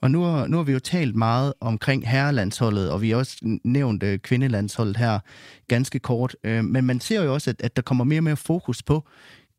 [0.00, 3.58] Og nu har, nu har vi jo talt meget omkring herrelandsholdet, og vi har også
[3.64, 5.18] nævnt øh, kvindelandsholdet her
[5.68, 6.36] ganske kort.
[6.44, 9.04] Øh, men man ser jo også, at, at der kommer mere og mere fokus på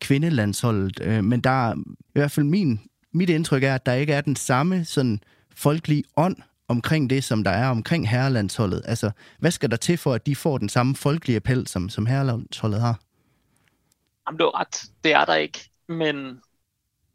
[0.01, 0.99] kvindelandsholdet.
[1.01, 2.79] Øh, men der er i hvert fald min,
[3.13, 5.19] mit indtryk er, at der ikke er den samme sådan
[5.55, 6.36] folkelige ånd
[6.67, 8.81] omkring det, som der er omkring herrelandsholdet.
[8.86, 12.05] Altså, hvad skal der til for, at de får den samme folkelige appel, som, som
[12.05, 12.99] herrelandsholdet har?
[14.27, 14.83] Jamen, du har ret.
[15.03, 15.69] Det er der ikke.
[15.88, 16.41] Men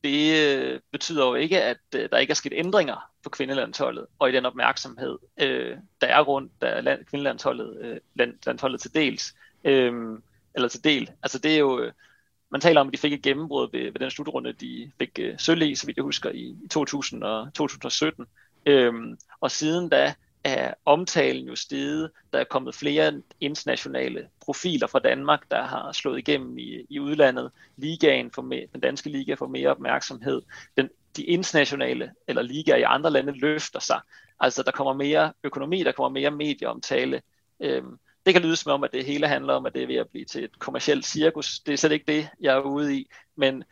[0.05, 4.29] det øh, betyder jo ikke, at øh, der ikke er sket ændringer på kvindelandsholdet, og
[4.29, 8.95] i den opmærksomhed, øh, der er rundt, der er land, kvindelandsholdet øh, land, landsholdet til
[8.95, 9.35] dels.
[9.65, 10.19] Øh,
[10.55, 11.11] eller til del.
[11.23, 11.93] Altså det er jo, øh,
[12.51, 15.39] man taler om, at de fik et gennembrud ved, ved den slutrunde, de fik øh,
[15.39, 18.27] sølv i, så vidt jeg husker, i, i 2000 og 2017.
[18.67, 22.11] Øhm, og siden da er omtalen jo steget.
[22.33, 27.51] Der er kommet flere internationale profiler fra Danmark, der har slået igennem i, i udlandet.
[27.77, 30.43] Ligaen for mere, den danske liga får mere opmærksomhed.
[30.77, 34.01] Den, de internationale eller ligaer i andre lande løfter sig.
[34.41, 37.23] Altså der kommer mere økonomi, der kommer mere medieomtale.
[37.61, 39.97] Øhm, det kan lyde som om, at det hele handler om, at det er ved
[39.97, 41.61] at blive til et kommersielt cirkus.
[41.61, 43.07] Det er slet ikke det, jeg er ude i.
[43.37, 43.65] Men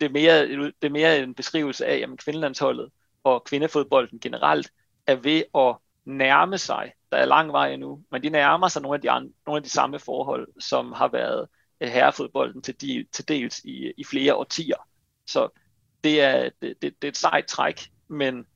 [0.00, 2.90] det er mere, det er mere en beskrivelse af, at kvindelandsholdet
[3.24, 4.72] og kvindefodbolden generelt
[5.06, 6.92] er ved at nærme sig.
[7.12, 9.62] Der er lang vej endnu, men de nærmer sig nogle af de, andre, nogle af
[9.62, 11.46] de samme forhold, som har været
[11.80, 14.76] øh, herrefodbolden til, de, til dels i, i flere årtier.
[15.26, 15.48] Så
[16.04, 18.46] det er, det, det, det er et sejt træk, men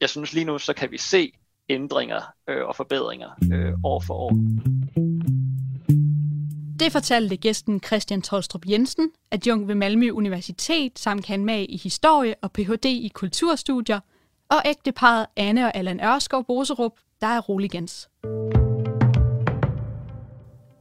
[0.00, 1.32] jeg synes lige nu, så kan vi se
[1.68, 4.32] ændringer øh, og forbedringer øh, år for år.
[6.80, 12.34] Det fortalte gæsten Christian Tolstrup Jensen, adjunkt ved Malmø Universitet, samt kan med i historie
[12.42, 12.84] og Ph.D.
[12.84, 14.00] i kulturstudier,
[14.48, 18.08] og ægteparet Anne og Allan Ørskov Boserup, der er Roligens.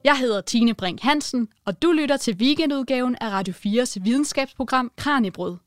[0.03, 5.57] Jeg hedder Tine Brink Hansen, og du lytter til weekendudgaven af Radio 4's videnskabsprogram Kranjebrød.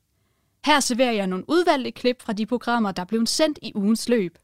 [0.65, 4.37] Her serverer jeg nogle udvalgte klip fra de programmer, der blev sendt i ugens løb.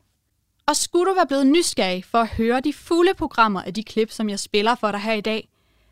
[0.67, 4.11] Og skulle du være blevet nysgerrig for at høre de fulde programmer af de klip,
[4.11, 5.49] som jeg spiller for dig her i dag,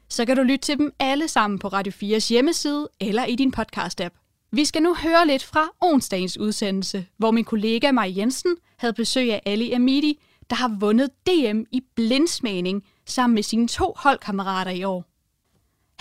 [0.10, 3.54] så kan du lytte til dem alle sammen på Radio 4's hjemmeside eller i din
[3.58, 4.23] podcast-app.
[4.56, 9.34] Vi skal nu høre lidt fra onsdagens udsendelse, hvor min kollega Maj Jensen havde besøg
[9.34, 14.84] af Ali Amidi, der har vundet DM i blindsmagning sammen med sine to holdkammerater i
[14.84, 15.06] år.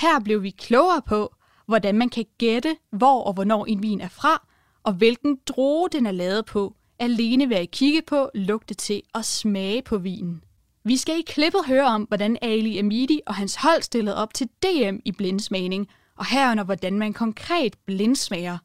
[0.00, 1.34] Her blev vi klogere på,
[1.66, 4.46] hvordan man kan gætte, hvor og hvornår en vin er fra,
[4.82, 9.24] og hvilken droge den er lavet på, alene ved at kigge på, lugte til og
[9.24, 10.44] smage på vinen.
[10.84, 14.48] Vi skal i klippet høre om, hvordan Ali Amidi og hans hold stillede op til
[14.62, 18.58] DM i blindsmagning, og herunder hvordan man konkret blindsmager.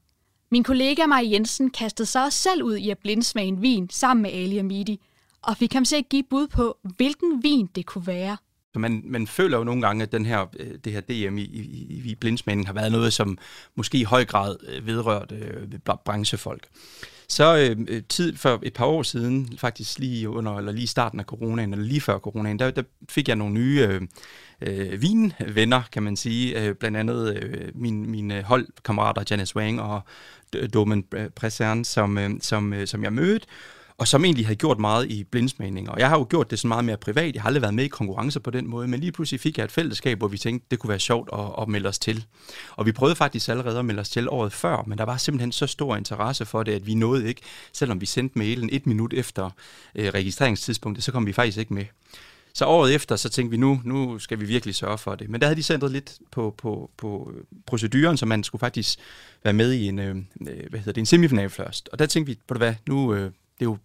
[0.52, 4.22] Min kollega Maja Jensen kastede sig også selv ud i at blindsmage en vin sammen
[4.22, 5.02] med Ali Amidi,
[5.42, 8.38] og fik ham til at give bud på, hvilken vin det kunne være.
[8.74, 11.42] Så man, man føler jo nogle gange, at den her, øh, det her DM i,
[11.42, 13.38] i, i blindsmagning har været noget, som
[13.76, 16.68] måske i høj grad øh, vedrørt øh, branchefolk.
[17.30, 21.20] Så øh, øh, tid for et par år siden, faktisk lige under eller lige starten
[21.20, 24.02] af coronaen, eller lige før coronaen, der, der fik jeg nogle nye øh,
[24.62, 26.62] øh, vinvenner, kan man sige.
[26.62, 30.02] Øh, blandt andet øh, min, mine holdkammerater Janice Wang og
[30.74, 31.04] Domen
[31.36, 33.48] Presern, som, øh, som, øh, som jeg mødte
[34.00, 35.90] og som egentlig havde gjort meget i blindsmagning.
[35.90, 37.36] Og jeg har jo gjort det sådan meget mere privat.
[37.36, 39.64] Jeg har aldrig været med i konkurrencer på den måde, men lige pludselig fik jeg
[39.64, 42.26] et fællesskab, hvor vi tænkte, det kunne være sjovt at, at melde os til.
[42.72, 45.52] Og vi prøvede faktisk allerede at melde os til året før, men der var simpelthen
[45.52, 47.42] så stor interesse for det, at vi nåede ikke,
[47.74, 49.50] selvom vi sendte mailen et minut efter
[49.96, 51.86] øh, registreringstidspunktet, så kom vi faktisk ikke med.
[52.54, 55.30] Så året efter, så tænkte vi, nu, nu skal vi virkelig sørge for det.
[55.30, 57.32] Men der havde de sendt lidt på, på, på
[57.66, 59.00] proceduren, så man skulle faktisk
[59.44, 61.90] være med i en, øh, øh hvad hedder det, en semifinal først.
[61.92, 63.78] Og der tænkte vi, på det hvad, nu, øh, det er jo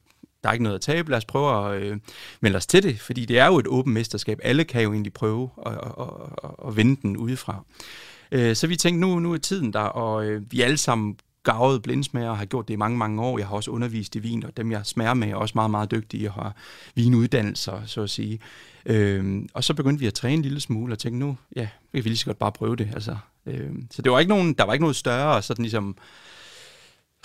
[0.42, 1.98] der er ikke noget at tabe, lad os prøve at øh,
[2.40, 4.38] melde os til det, fordi det er jo et åbent mesterskab.
[4.42, 6.08] Alle kan jo egentlig prøve at, at,
[6.44, 7.64] at, at vinde den udefra.
[8.32, 11.80] Øh, så vi tænkte, nu, nu er tiden der, og øh, vi alle sammen gavede
[11.80, 13.38] blindsmager og har gjort det i mange, mange år.
[13.38, 15.90] Jeg har også undervist i vin, og dem jeg smager med er også meget, meget
[15.90, 16.54] dygtige og har
[16.94, 18.40] vinuddannelser, så at sige.
[18.86, 22.00] Øh, og så begyndte vi at træne en lille smule og tænkte, nu ja, vi
[22.00, 22.90] kan lige så godt bare prøve det.
[22.94, 25.96] Altså, øh, så det var ikke nogen, der var ikke noget større sådan ligesom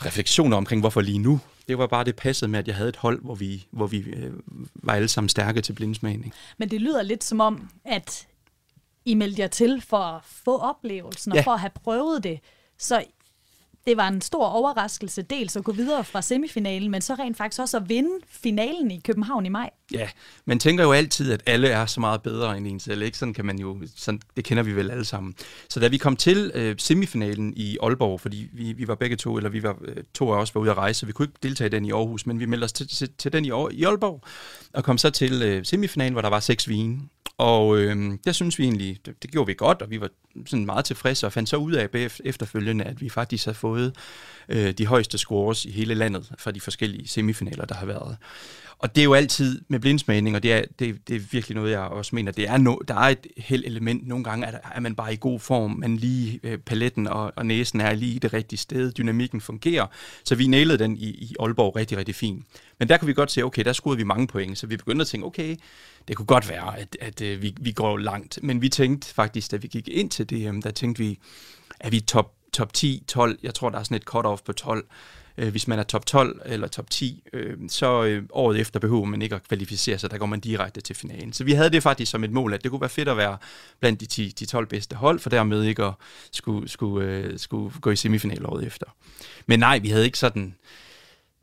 [0.06, 1.40] refleksioner omkring, hvorfor lige nu.
[1.68, 3.98] Det var bare det passede med, at jeg havde et hold, hvor vi, hvor vi
[3.98, 4.34] øh,
[4.76, 6.34] var alle sammen stærke til blindsmagning.
[6.58, 8.28] Men det lyder lidt som om, at
[9.06, 11.42] I meldte jer til for at få oplevelsen og ja.
[11.42, 12.40] for at have prøvet det.
[12.78, 13.04] Så
[13.88, 17.62] det var en stor overraskelse dels at gå videre fra semifinalen, men så rent faktisk
[17.62, 19.70] også at vinde finalen i København i maj.
[19.92, 20.10] Ja,
[20.46, 23.02] man tænker jo altid, at alle er så meget bedre end en selv.
[23.02, 23.18] Ikke?
[23.18, 25.36] Sådan kan man jo, sådan, det kender vi vel alle sammen.
[25.70, 29.38] Så da vi kom til øh, semifinalen i Aalborg, fordi vi, vi var begge to,
[29.38, 31.40] eller vi var øh, to af os var ude at rejse, så vi kunne ikke
[31.44, 33.84] deltage i den i Aarhus, men vi meldte os til, til, til den i, i
[33.84, 34.24] Aalborg,
[34.74, 37.00] og kom så til øh, semifinalen, hvor der var seks vine.
[37.38, 40.10] Og øh, der synes vi egentlig, det, det gjorde vi godt, og vi var
[40.46, 41.90] sådan meget tilfredse, og fandt så ud af
[42.26, 43.96] efterfølgende, at vi faktisk havde fået
[44.50, 48.18] øh, de højeste scores i hele landet fra de forskellige semifinaler, der har været.
[48.80, 51.72] Og det er jo altid med blindsmagning, og det er, det, det er virkelig noget,
[51.72, 54.08] jeg også mener, det er no, der er et held element.
[54.08, 57.46] Nogle gange er, er man bare i god form, man lige øh, paletten og, og
[57.46, 59.88] næsen er lige i det rigtige sted, dynamikken fungerer.
[60.24, 62.46] Så vi nailede den i, i Aalborg rigtig, rigtig fint.
[62.80, 65.02] Men der kunne vi godt se, okay, der scorede vi mange point, så vi begyndte
[65.02, 65.56] at tænke, okay,
[66.08, 68.40] det kunne godt være, at, at, at øh, vi, vi går langt.
[68.44, 71.20] Men vi tænkte faktisk, da vi gik ind til DM, der tænkte vi,
[71.80, 74.86] er vi top top 10, 12, jeg tror, der er sådan et cut-off på 12.
[75.38, 79.06] Øh, hvis man er top 12 eller top 10, øh, så øh, året efter behøver
[79.06, 81.34] man ikke at kvalificere sig, der går man direkte til finalen.
[81.34, 83.38] Så vi havde det faktisk som et mål, at det kunne være fedt at være
[83.80, 85.94] blandt de 10, de 12 bedste hold, for dermed ikke at
[86.32, 88.86] skulle, skulle, øh, skulle gå i semifinal året efter.
[89.46, 90.56] Men nej, vi havde ikke sådan...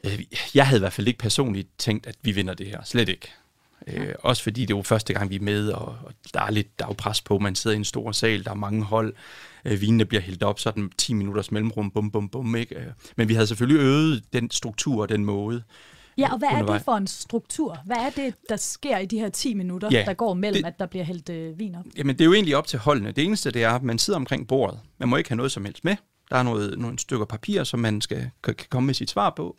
[0.05, 0.21] Øh,
[0.55, 2.81] jeg havde i hvert fald ikke personligt tænkt, at vi vinder det her.
[2.85, 3.33] Slet ikke.
[3.87, 6.79] Øh, også fordi det var første gang, vi er med, og, og der er lidt
[6.79, 7.39] der er pres på.
[7.39, 9.15] Man sidder i en stor sal, der er mange hold.
[9.65, 12.57] Øh, vinene bliver hældt op, så er den 10 minutters mellemrum, bum, bum, bum.
[12.57, 12.75] Ikke?
[12.75, 15.63] Øh, men vi havde selvfølgelig øget den struktur og den måde.
[16.19, 16.81] Ja, og hvad er undervejs.
[16.81, 17.79] det for en struktur?
[17.85, 20.69] Hvad er det, der sker i de her 10 minutter, Ja, der går mellem, det-
[20.69, 21.85] at der bliver hældt øh, vin op?
[21.97, 23.13] Jamen, det er jo egentlig op til holdene.
[23.13, 24.81] Det eneste, det er, at man sidder omkring bordet.
[24.99, 25.97] Man må ikke have noget som helst med.
[26.31, 29.33] Der er noget, nogle stykker papir, som man skal, kan, kan komme med sit svar
[29.37, 29.57] på.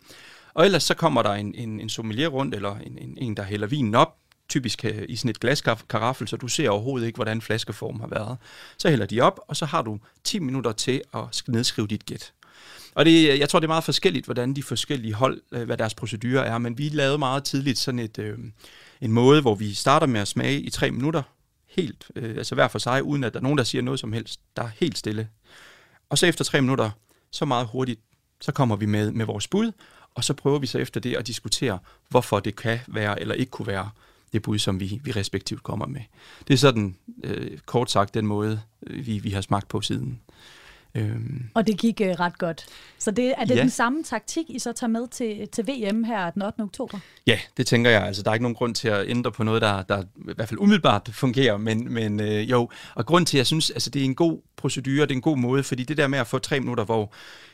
[0.53, 3.43] Og ellers så kommer der en, en, en sommelier rundt, eller en, en, en, der
[3.43, 4.15] hælder vinen op,
[4.49, 8.38] typisk øh, i sådan et glaskaraffel, så du ser overhovedet ikke, hvordan flaskeformen har været.
[8.77, 12.34] Så hælder de op, og så har du 10 minutter til at nedskrive dit gæt.
[12.95, 15.77] Og det, øh, jeg tror, det er meget forskelligt, hvordan de forskellige hold, øh, hvad
[15.77, 18.38] deres procedurer er, men vi lavede meget tidligt sådan et, øh,
[19.01, 21.21] en måde, hvor vi starter med at smage i 3 minutter,
[21.69, 24.13] helt, øh, altså hver for sig, uden at der er nogen, der siger noget som
[24.13, 24.39] helst.
[24.55, 25.29] Der er helt stille.
[26.10, 26.91] Og så efter 3 minutter,
[27.31, 27.99] så meget hurtigt,
[28.41, 29.71] så kommer vi med, med vores bud,
[30.15, 31.79] og så prøver vi så efter det at diskutere,
[32.10, 33.89] hvorfor det kan være eller ikke kunne være
[34.35, 36.01] det bud, som vi, vi respektivt kommer med.
[36.47, 40.19] Det er sådan, øh, kort sagt, den måde, øh, vi, vi har smagt på siden.
[40.95, 42.65] Øhm, Og det gik øh, ret godt.
[42.99, 43.61] Så det, er det Ja.
[43.61, 46.61] den samme taktik, I så tager med til, til VM her den 8.
[46.61, 46.99] oktober?
[47.27, 48.03] Ja, det tænker jeg.
[48.03, 50.49] Altså, der er ikke nogen grund til at ændre på noget, der, der i hvert
[50.49, 52.69] fald umiddelbart fungerer, men, men øh, jo.
[52.95, 55.21] Og grund til, at jeg synes, altså, det er en god procedure, det er en
[55.21, 57.13] god måde, fordi det der med at få tre minutter, hvor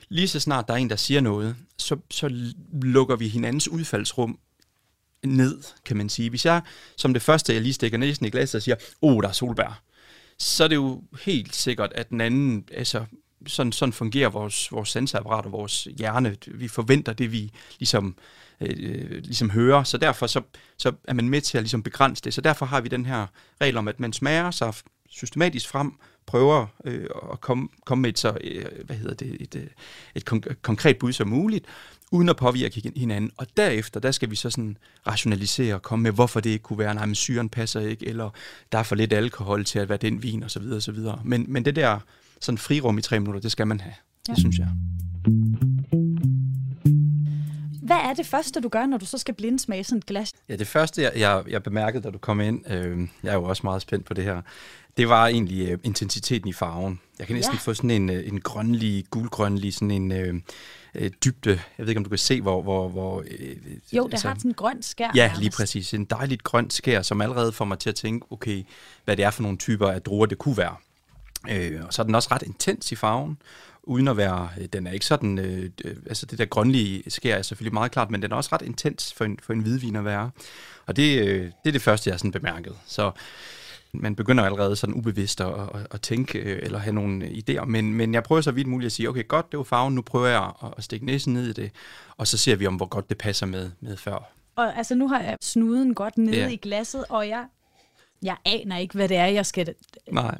[0.09, 4.37] lige så snart der er en, der siger noget, så, så lukker vi hinandens udfaldsrum
[5.25, 6.29] ned, kan man sige.
[6.29, 6.61] Hvis jeg
[6.95, 9.81] som det første, jeg lige stikker næsen i glasset og siger, oh, der er solbær,
[10.37, 13.05] så er det jo helt sikkert, at den anden, altså
[13.47, 16.37] sådan, sådan fungerer vores, vores sensorapparat og vores hjerne.
[16.47, 18.15] Vi forventer det, vi ligesom,
[18.61, 20.41] øh, ligesom hører, så derfor så,
[20.77, 22.33] så er man med til at ligesom begrænse det.
[22.33, 23.27] Så derfor har vi den her
[23.61, 24.73] regel om, at man smager sig
[25.09, 25.93] systematisk frem,
[26.25, 29.67] prøver øh, at komme, komme med et så, øh, hvad hedder det, et, øh,
[30.15, 31.65] et, et konkret bud som muligt,
[32.11, 33.31] uden at påvirke hinanden.
[33.37, 36.79] Og derefter, der skal vi så sådan rationalisere og komme med, hvorfor det ikke kunne
[36.79, 38.29] være, nej, men syren passer ikke, eller
[38.71, 40.63] der er for lidt alkohol til at være den vin, osv.
[40.71, 40.97] osv.
[41.23, 41.99] Men, men det der
[42.41, 43.93] sådan frirum i tre minutter, det skal man have.
[44.27, 44.35] Det Ja.
[44.39, 44.67] synes jeg.
[47.81, 50.33] Hvad er det første, du gør, når du så skal blindsmage sådan et glas?
[50.49, 53.43] Ja, det første, jeg, jeg, jeg bemærkede, da du kom ind, øh, jeg er jo
[53.43, 54.41] også meget spændt på det her,
[54.97, 56.99] det var egentlig øh, intensiteten i farven.
[57.19, 57.59] Jeg kan næsten ja.
[57.59, 60.33] få sådan en, øh, en grønlig, gulgrønlig, sådan en øh,
[60.95, 61.49] øh, dybde.
[61.49, 62.61] Jeg ved ikke, om du kan se, hvor...
[62.61, 63.55] hvor, hvor øh,
[63.93, 65.11] Jo, det har sådan en grøn skær.
[65.15, 65.93] Ja, lige præcis.
[65.93, 68.63] En dejligt grønt skær, som allerede får mig til at tænke, okay,
[69.05, 70.75] hvad det er for nogle typer af druer, det kunne være.
[71.49, 73.37] Øh, og så er den også ret intens i farven,
[73.83, 77.37] uden at være, øh, den er ikke sådan, øh, øh, altså det der grønlige skær
[77.37, 79.95] er selvfølgelig meget klart, men den er også ret intens for en, for en hvidvin
[79.95, 80.31] at være.
[80.85, 82.75] Og det, øh, det er det første, jeg har sådan bemærket.
[82.85, 83.11] Så
[83.93, 87.93] man begynder allerede sådan ubevidst at, at, at tænke øh, eller have nogle idéer, men,
[87.93, 90.27] men jeg prøver så vidt muligt at sige, okay, godt, det var farven, nu prøver
[90.27, 91.71] jeg at, at stikke næsen ned i det,
[92.17, 94.31] og så ser vi om, hvor godt det passer med, med før.
[94.55, 96.47] Og altså, nu har jeg snuden godt nede Ja.
[96.47, 97.45] i glasset, og jeg,
[98.23, 99.73] jeg aner ikke, hvad det er, jeg skal
[100.11, 100.37] Nej.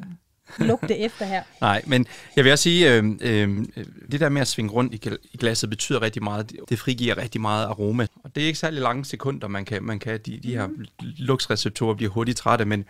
[0.60, 1.44] lugte efter her.
[1.62, 3.66] Nej, men jeg vil også sige, øh, øh,
[4.12, 6.52] det der med at svinge rundt i gl- i glasset betyder rigtig meget.
[6.70, 8.08] Det frigiver rigtig meget aroma.
[8.24, 9.84] Og det er ikke særlig lange sekunder, man kan.
[9.84, 10.70] Man kan de, de her
[11.02, 12.86] lugtsreceptorer bliver hurtigt trætte, men,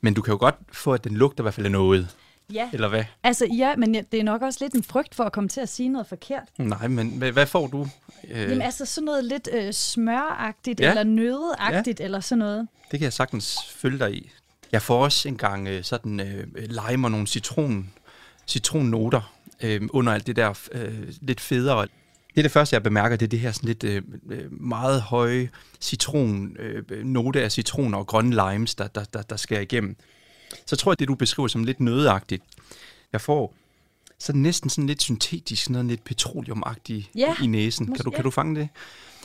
[0.00, 2.16] men du kan jo godt få, at den lugter i hvert fald af noget.
[2.52, 2.70] Ja.
[2.72, 3.04] Eller hvad?
[3.22, 5.60] Altså, ja, men ja, det er nok også lidt en frygt for at komme til
[5.60, 6.42] at sige noget forkert.
[6.58, 7.86] Nej, men hvad, hvad får du?
[8.30, 10.90] Øh, Jamen altså sådan noget lidt øh, smøragtigt, Ja.
[10.90, 12.68] eller nødeagtigt, eller sådan noget.
[12.90, 14.30] Det kan jeg sagtens følge dig i.
[14.72, 17.90] Jeg får også engang øh, sådan øh, lime og nogle citron,
[18.46, 19.32] citronnoter
[19.62, 21.86] øh, under alt det der øh, lidt federe.
[22.38, 25.02] Det er det første, jeg bemærker, det er det her sådan lidt øh, øh, meget
[25.02, 25.48] høje
[25.80, 29.96] citron, øh, note af citroner og grønne limes, der, der, der, der skærer igennem.
[30.66, 32.42] Så tror jeg, det du beskriver som lidt nødeagtigt.
[33.12, 33.54] Jeg får
[34.18, 37.86] så næsten sådan lidt syntetisk, sådan noget lidt petroleumagtigt Ja, i næsen.
[37.86, 38.16] Kan du, ja.
[38.16, 38.68] kan du fange det?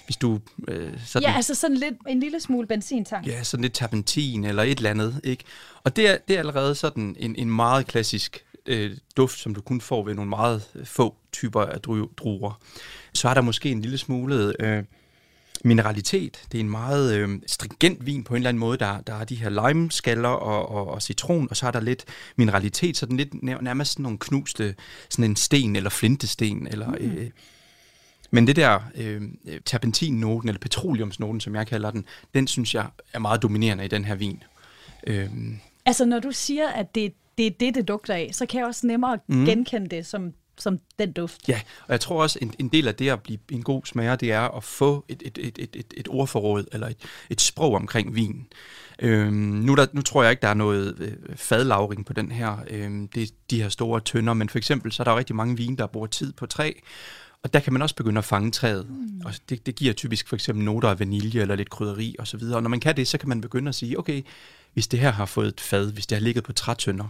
[0.06, 1.30] Hvis du øh, sådan...
[1.30, 3.28] Ja, altså sådan lidt en lille smule benzintank.
[3.28, 5.44] Ja, sådan lidt terpentin eller et eller andet, ikke?
[5.84, 9.62] Og det er, det er allerede sådan en, en meget klassisk øh, duft, som du
[9.62, 12.60] kun får ved nogle meget øh, få typer af dru- druer.
[13.14, 14.84] Så er der måske en lille smule øh,
[15.64, 16.44] mineralitet.
[16.52, 18.78] Det er en meget øh, stringent vin på en eller anden måde.
[18.78, 22.06] Der, der er de her limeskaller og, og, og citron, og så er der lidt
[22.36, 24.76] mineralitet, så den lidt nær- nærmest sådan nogle knuste,
[25.10, 26.88] sådan en sten eller flintesten, eller...
[26.88, 26.96] Mm.
[26.96, 27.30] Øh,
[28.32, 29.22] men det der øh,
[29.66, 34.06] terpentinnoten, eller petroleumsnoten, som jeg kalder den, den synes jeg er meget dominerende i den
[34.06, 34.44] her vin.
[35.08, 35.30] Øh,
[35.86, 38.60] Altså når du siger, at det er det er det, det dugter af, så kan
[38.60, 39.46] jeg også nemmere Mm.
[39.46, 41.50] genkende det som, som den duft.
[41.50, 44.16] Ja, og jeg tror også, en, en del af det at blive en god smager,
[44.16, 46.98] det er at få et, et, et, et, et, et ordforråd, eller et,
[47.30, 48.48] et sprog omkring vin.
[49.00, 52.58] Øhm, nu, der, nu tror jeg ikke, der er noget øh, fadlavring på den her,
[52.70, 55.36] øhm, det er de her store tønder, men for eksempel, så er der jo rigtig
[55.36, 56.72] mange vin, der bruger tid på træ,
[57.44, 58.90] og der kan man også begynde at fange træet.
[58.90, 59.22] Mm.
[59.26, 62.42] Og det, det giver typisk for eksempel noter af vanilje eller lidt krydderi osv.
[62.44, 64.22] Og når man kan det, så kan man begynde at sige, okay,
[64.74, 67.08] hvis det her har fået et fad, hvis det har ligget på trætønder,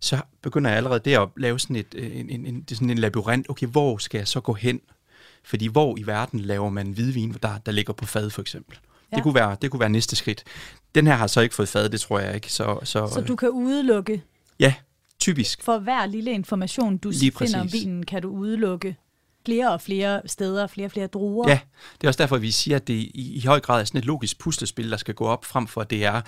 [0.00, 2.98] så begynder jeg allerede der at lave sådan, et, øh, en, en, en, sådan en
[2.98, 3.50] labyrint.
[3.50, 4.80] Okay, hvor skal jeg så gå hen?
[5.44, 8.78] Fordi hvor i verden laver man hvidvin, der, der ligger på fad for eksempel?
[9.12, 9.16] Ja.
[9.16, 10.44] Det, kunne være, det kunne være næste skridt.
[10.94, 12.52] Den her har så ikke fået fad, det tror jeg ikke.
[12.52, 14.22] Så, så, Så du kan udelukke,
[14.58, 14.74] Ja,
[15.18, 15.62] typisk.
[15.62, 18.96] for hver lille information, du Lige finder om vinen, kan du udelukke
[19.44, 21.48] flere og flere steder, flere og flere druer.
[21.48, 21.58] Ja,
[22.00, 24.04] det er også derfor, vi siger, at det i, i høj grad er sådan et
[24.04, 26.20] logisk puslespil, der skal gå op, frem for at det er,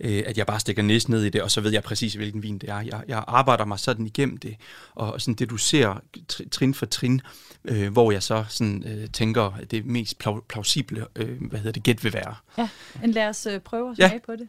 [0.00, 2.42] øh, at jeg bare stikker næsen ned i det, og så ved jeg præcis, hvilken
[2.42, 2.80] vin det er.
[2.80, 4.56] Jeg, jeg arbejder mig sådan igennem det,
[4.94, 5.94] og sådan det, du ser
[6.32, 7.20] tr- trin for trin,
[7.64, 11.72] øh, hvor jeg så sådan, øh, tænker, at det mest plau- plausible, øh, hvad hedder
[11.72, 12.34] det, gæt vil være.
[12.58, 12.68] ja.
[13.00, 14.08] Men lad os øh, prøve at Ja.
[14.08, 14.48] smage på det.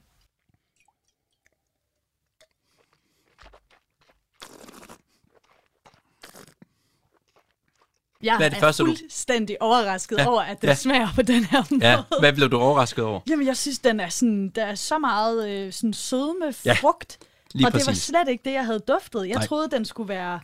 [8.23, 10.27] Jeg Hvad er det er første, du- fuldstændig overrasket Ja.
[10.27, 10.75] over, at den Ja.
[10.75, 11.89] smager på den her måde.
[11.89, 13.19] Ja, hvad blev du overrasket over?
[13.29, 17.17] Jamen, jeg synes, den er sådan, der er så meget øh, sådan sødme, Ja, frugt.
[17.53, 18.03] lige og det var præcis.
[18.03, 19.27] slet ikke det, jeg havde duftet.
[19.27, 19.45] Jeg Nej.
[19.45, 20.39] Troede, den skulle være,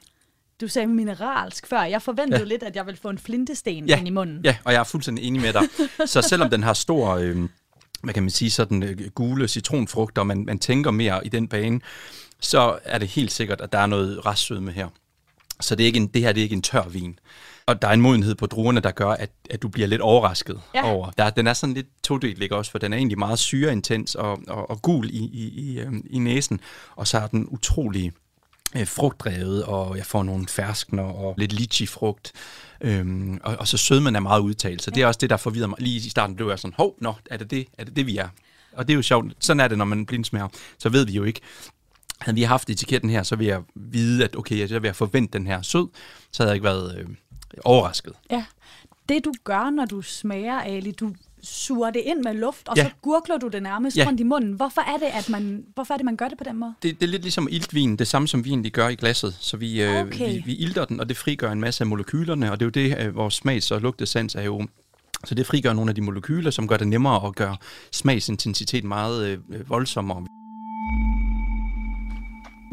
[0.62, 1.82] du sagde mineralsk før.
[1.84, 2.46] Jeg forventede Ja.
[2.46, 3.98] lidt, at jeg ville få en flintesten Ja.
[4.00, 4.42] ind i munden.
[4.46, 5.64] Ja, og jeg er fuldstændig enig med dig.
[6.10, 7.38] så selvom den har stor, øh,
[8.04, 11.48] hvad kan man sige, sådan øh, gule citronfrugter, og man, man tænker mere i den
[11.48, 11.80] bane,
[12.40, 14.88] så er det helt sikkert, at der er noget restsødme her.
[15.62, 17.20] Så det, er ikke en, det her det er ikke en tør vin.
[17.70, 20.62] Og der er en modenhed på druerne, der gør, at, at du bliver lidt overrasket
[20.76, 20.92] Ja.
[20.92, 21.12] over.
[21.18, 22.72] Der, den er sådan lidt todelt, ikke også?
[22.72, 26.20] For den er egentlig meget syreintens og, og, og gul i, i, i, øhm, i
[26.20, 26.60] næsen.
[26.96, 28.12] Og så er den utrolig
[28.76, 32.32] øh, frugtdrevet, og jeg får nogle ferskner og lidt lychee-frugt.
[32.82, 35.68] Øhm, og, og så sødmen er meget udtalt, så det er også det, der forvirrer
[35.68, 35.78] mig.
[35.82, 38.18] Lige i starten blev jeg sådan, hov, nå, er det det, er det, det vi
[38.18, 38.28] er?
[38.74, 39.34] Og det er jo sjovt.
[39.40, 40.48] Sådan er det, når man blindsmager.
[40.80, 41.42] Så ved vi jo ikke.
[42.20, 45.38] Havde vi haft etiketten her, så ville jeg vide, at okay, så vil jeg forvente
[45.38, 45.88] den her sød.
[46.32, 47.08] Så havde jeg ikke været øh,
[47.66, 48.14] overrasket.
[48.32, 48.46] Ja.
[49.10, 52.84] Det du gør, når du smager, Ali, du suger det ind med luft, og Ja.
[52.84, 54.06] så gurgler du det nærmest Ja.
[54.08, 54.54] rundt i munden.
[54.54, 56.74] Hvorfor er det, at man, hvorfor er det, man gør det på den måde?
[56.84, 59.38] Det, det er lidt ligesom iltvin, det samme som vin, de gør i glasset.
[59.40, 60.34] Så vi, øh, Okay.
[60.34, 62.88] vi, vi ilter den, og det frigør en masse af molekylerne, og det er jo
[62.90, 64.68] det, øh, vores smags- og lugtesans er jo
[65.26, 67.58] så det frigør nogle af de molekyler, som gør det nemmere at gøre
[67.92, 70.26] smagsintensiteten meget øh, voldsommere.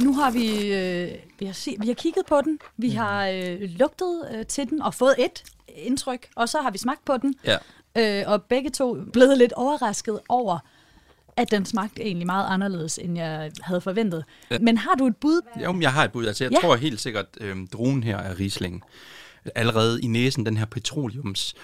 [0.01, 3.61] Nu har vi, øh, vi, har se, vi har kigget på den, vi har øh,
[3.61, 7.35] lugtet øh, til den og fået et indtryk, og så har vi smagt på den.
[7.45, 7.57] Ja.
[7.99, 10.59] Øh, og begge to blevet lidt overrasket over,
[11.37, 14.25] at den smagte egentlig meget anderledes, end jeg havde forventet.
[14.51, 14.59] Ja.
[14.59, 15.41] Men har du et bud?
[15.65, 16.27] Jo, men jeg har et bud.
[16.27, 16.59] Altså, jeg Ja.
[16.61, 18.83] tror helt sikkert, at øh, druen her er Riesling.
[19.55, 21.55] Allerede i næsen, den her petroleums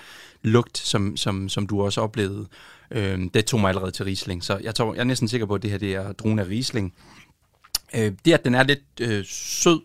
[0.42, 2.46] lugt, som, som, som du også oplevede,
[2.90, 4.44] øh, det tog mig allerede til Riesling.
[4.44, 6.44] Så jeg, tror, jeg er næsten sikker på, at det her det er druen af
[6.48, 6.94] Riesling.
[7.94, 9.80] Øh, det, at den er lidt øh, sød,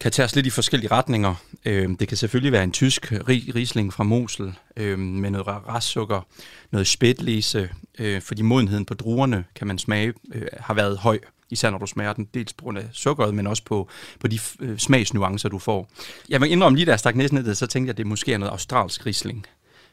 [0.00, 1.34] kan tage os lidt i forskellige retninger.
[1.64, 6.26] Øh, det kan selvfølgelig være en tysk ri- Riesling fra Mosel øh, med noget restsukker,
[6.70, 11.18] noget spætlise, øh, fordi modenheden på druerne, kan man smage, øh, har været høj,
[11.50, 13.88] især når du smager den, dels på grund af sukkeret, men også på,
[14.20, 15.90] på de øh, smagsnuancer, du får.
[16.28, 18.32] Jeg vil indrømme lige, da jeg stak næsen ned så tænkte jeg, at det måske
[18.32, 19.46] er noget australsk Riesling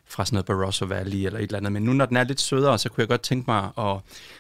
[0.10, 1.72] fra sådan noget Barossa Valley eller et eller andet.
[1.72, 3.98] Men nu, når den er lidt sødere, så kunne jeg godt tænke mig at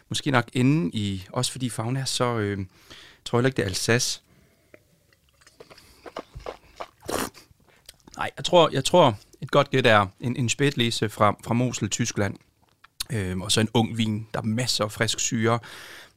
[0.09, 2.65] måske nok ende i, også fordi farven er så, øh,
[3.25, 4.21] tror jeg ikke, det er Alsace,
[8.19, 11.89] Nej, jeg tror, jeg tror et godt gæt er en, en spætlese fra, fra Mosel,
[11.89, 12.35] Tyskland.
[13.11, 14.27] Øhm, og så en ung vin.
[14.33, 15.59] Der er masser af frisk syre.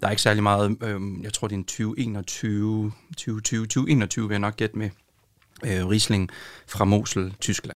[0.00, 4.34] Der er ikke særlig meget, øhm, jeg tror det er en 2021, 2020, 2021 vil
[4.34, 4.90] jeg nok gætte med.
[5.64, 6.30] Øh, Riesling
[6.66, 7.76] fra Mosel, Tyskland.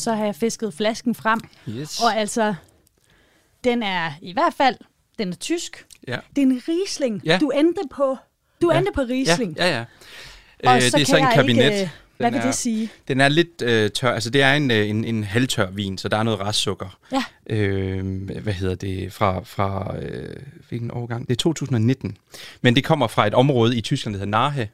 [0.00, 2.00] Så har jeg fisket flasken frem, Yes.
[2.00, 2.54] og altså,
[3.64, 4.76] den er i hvert fald,
[5.18, 5.86] den er tysk.
[6.08, 6.16] Ja.
[6.36, 7.22] Det er en Riesling.
[7.24, 7.38] Ja.
[7.40, 8.16] Du endte på,
[8.62, 8.78] du Ja.
[8.78, 9.56] endte på Riesling.
[9.56, 9.84] Ja, ja, ja.
[10.70, 11.64] Og Øh, så det er så en kabinet.
[11.64, 12.90] ikke, øh, hvad vil det sige?
[13.08, 16.08] Den er lidt øh, tør, altså det er en, øh, en, en halvtør vin, så
[16.08, 16.98] der er noget restsukker.
[17.12, 17.24] Ja.
[17.46, 20.36] Øh, hvad hedder det, fra, fra øh,
[20.68, 21.28] hvilken årgang?
[21.28, 22.16] Det er 2019.
[22.62, 24.68] Men det kommer fra et område i Tyskland, der hedder Nahe,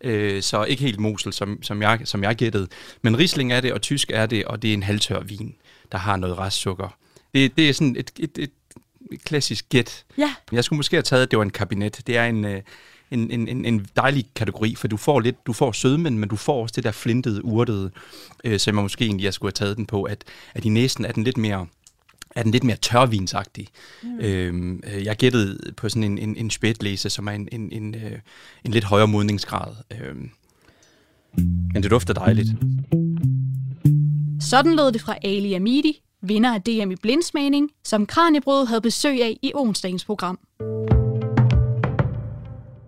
[0.00, 2.68] øh, så ikke helt Mosel, som, som, jeg, som jeg gættede.
[3.02, 5.54] Men Riesling er det, og tysk er det, og det er en halvtør vin,
[5.92, 6.96] der har noget restsukker.
[7.34, 8.50] Det, det er sådan et, et, et,
[9.12, 10.04] et klassisk gæt.
[10.18, 10.34] Ja.
[10.52, 12.00] Jeg skulle måske have taget, at det var en kabinet.
[12.06, 12.62] Det er en, øh,
[13.10, 16.62] en, en, en, dejlig kategori, for du får lidt, du får sødmen, men du får
[16.62, 17.90] også det der flintede, urtede,
[18.44, 20.24] øh, som jeg måske egentlig jeg skulle have taget den på, at,
[20.54, 21.66] at i næsen er den lidt mere
[22.36, 23.68] er den lidt mere tørvinsagtig.
[24.02, 24.18] Mm.
[24.20, 27.94] Øhm, øh, jeg gættede på sådan en, en, en spætlæse, som er en, en, en,
[27.94, 28.18] øh,
[28.64, 29.74] en lidt højere modningsgrad.
[30.00, 30.30] Øhm,
[31.72, 32.48] men det dufter dejligt.
[34.40, 39.22] Sådan lød det fra Ali Amidi, vinder af DM i blindsmagning, som Kranjebrød havde besøg
[39.22, 40.38] af i onsdagens program.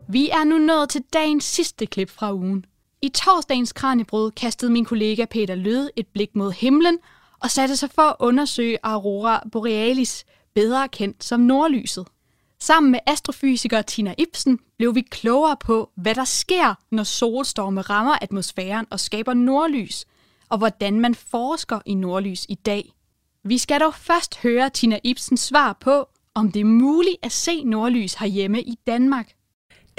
[0.09, 2.64] Vi er nu nået til dagens sidste klip fra ugen.
[3.03, 6.99] I torsdagens Kranjebrød kastede min kollega Peter Løde et blik mod himlen
[7.41, 10.24] og satte sig for at undersøge Aurora Borealis,
[10.55, 12.07] bedre kendt som nordlyset.
[12.61, 18.16] Sammen med astrofysiker Tina Ibsen blev vi klogere på, hvad der sker, når solstorme rammer
[18.22, 20.07] atmosfæren og skaber nordlys,
[20.49, 22.93] og hvordan man forsker i nordlys i dag.
[23.45, 27.64] Vi skal dog først høre Tina Ibsens svar på, om det er muligt at se
[27.64, 29.32] nordlys herhjemme i Danmark.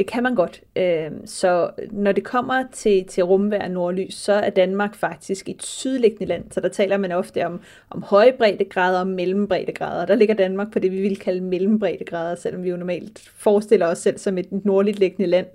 [0.02, 0.62] Det kan man godt.
[0.76, 5.64] Øhm, så når det kommer til, til rumvær og nordlys, så er Danmark faktisk et
[5.64, 6.44] sydliggende land.
[6.52, 10.06] Så der taler man ofte om, om høje breddegrader og mellembreddegrader.
[10.06, 13.98] Der ligger Danmark på det, vi vil kalde mellembreddegrader, selvom vi jo normalt forestiller os
[13.98, 15.48] selv som et nordligt liggende land.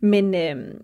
[0.00, 0.82] Men, øhm,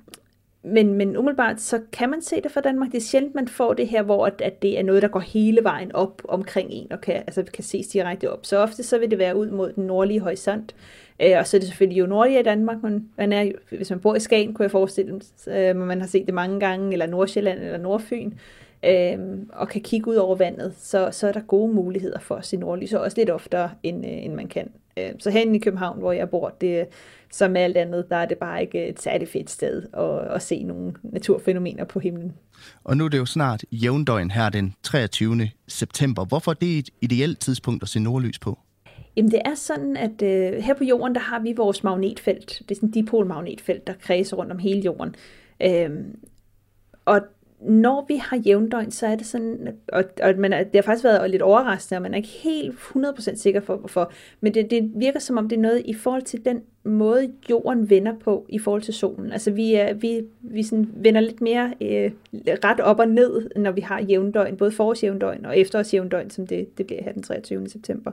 [0.63, 2.93] men, men umiddelbart så kan man se det fra Danmark.
[2.93, 5.21] Det er sjældent, man får det her, hvor at, at det er noget, der går
[5.21, 8.47] hele vejen op omkring en og kan, altså, kan ses direkte op.
[8.47, 10.75] Så ofte så vil det være ud mod den nordlige horisont.
[11.23, 12.83] Øh, og så er det selvfølgelig jo nordligere i Danmark.
[12.83, 16.09] Man, man er, hvis man bor i Skagen, kunne jeg forestille mig, øh, man har
[16.09, 18.33] set det mange gange, eller Nordsjælland eller Nordfyn,
[18.85, 19.19] øh,
[19.53, 22.57] og kan kigge ud over vandet, så, så er der gode muligheder for at se
[22.57, 24.71] nordlys, og også lidt oftere, end, øh, end man kan.
[24.97, 26.87] Øh, så herinde i København, hvor jeg bor, det,
[27.31, 30.63] som alt andet, der er det bare ikke et særligt fedt sted at, at se
[30.63, 32.33] nogle naturfænomener på himlen.
[32.85, 35.49] Og nu er det jo snart jævndøgn her den 23.
[35.69, 36.25] september.
[36.25, 38.59] Hvorfor er det et ideelt tidspunkt at se nordlys på?
[39.21, 42.63] Jamen det er sådan, at øh, her på jorden, der har vi vores magnetfelt.
[42.69, 45.15] Det er sådan et dipolmagnetfelt, der kredser rundt om hele jorden.
[45.63, 46.19] Øhm,
[47.05, 47.21] og
[47.61, 51.31] når vi har jævndøgn, så er det sådan, og, og man, det har faktisk været
[51.31, 55.19] lidt overraskende, og man er ikke helt 100% sikker for, hvorfor, men det, det virker
[55.21, 58.83] som om, det er noget i forhold til den måde, jorden vender på i forhold
[58.83, 59.33] til solen.
[59.33, 62.11] Altså vi, er, vi, vi sådan vender lidt mere øh,
[62.65, 66.87] ret op og ned, når vi har jævndøgn, både forårsjævndøgn og efterårsjævndøgn, som det, det
[66.87, 67.69] bliver her den 23.
[67.69, 68.13] september.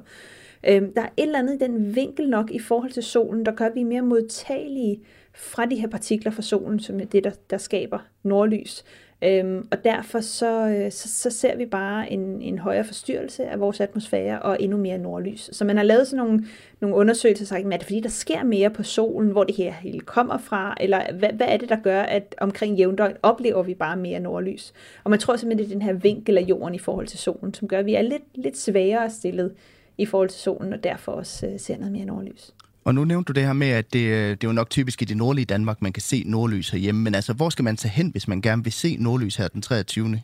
[0.68, 3.52] Øhm, der er et eller andet i den vinkel nok i forhold til solen, der
[3.52, 5.00] gør, at vi er mere modtagelige
[5.34, 8.84] fra de her partikler fra solen, som er det, der, der skaber nordlys.
[9.22, 13.60] Øhm, og derfor så, øh, så, så ser vi bare en, en højere forstyrrelse af
[13.60, 15.50] vores atmosfære og endnu mere nordlys.
[15.54, 16.46] Så man har lavet sådan nogle,
[16.82, 19.72] nogle undersøgelser og sagt, er det fordi, der sker mere på solen, hvor det her
[19.72, 23.74] hele kommer fra, eller hvad, hvad er det, der gør, at omkring jævndøgn oplever vi
[23.74, 24.74] bare mere nordlys?
[25.04, 27.54] Og man tror simpelthen, det er den her vinkel af jorden i forhold til solen,
[27.54, 29.54] som gør, at vi er lidt, lidt sværere stillet
[29.98, 32.54] i forhold til solen, og derfor også øh, ser noget mere nordlys.
[32.86, 35.02] Og nu nævnte du det her med, at det, øh, det er jo nok typisk
[35.02, 37.02] i det nordlige Danmark, man kan se nordlys herhjemme.
[37.02, 39.62] Men altså, hvor skal man tage hen, hvis man gerne vil se nordlys her den
[39.62, 40.22] 23.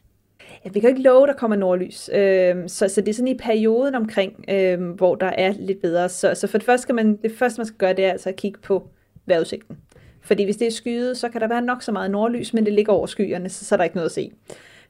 [0.65, 2.09] Ja, vi kan ikke love, at der kommer nordlys.
[2.13, 6.09] Øh, så, så det er sådan i perioden omkring, øh, hvor der er lidt bedre.
[6.09, 8.29] Så, så for det første, skal man, det første, man skal gøre, det er altså
[8.29, 8.87] at kigge på
[9.25, 9.77] vejrudsigten.
[10.21, 12.73] Fordi hvis det er skyet, så kan der være nok så meget nordlys, men det
[12.73, 14.31] ligger over skyerne, så, så er der ikke noget at se.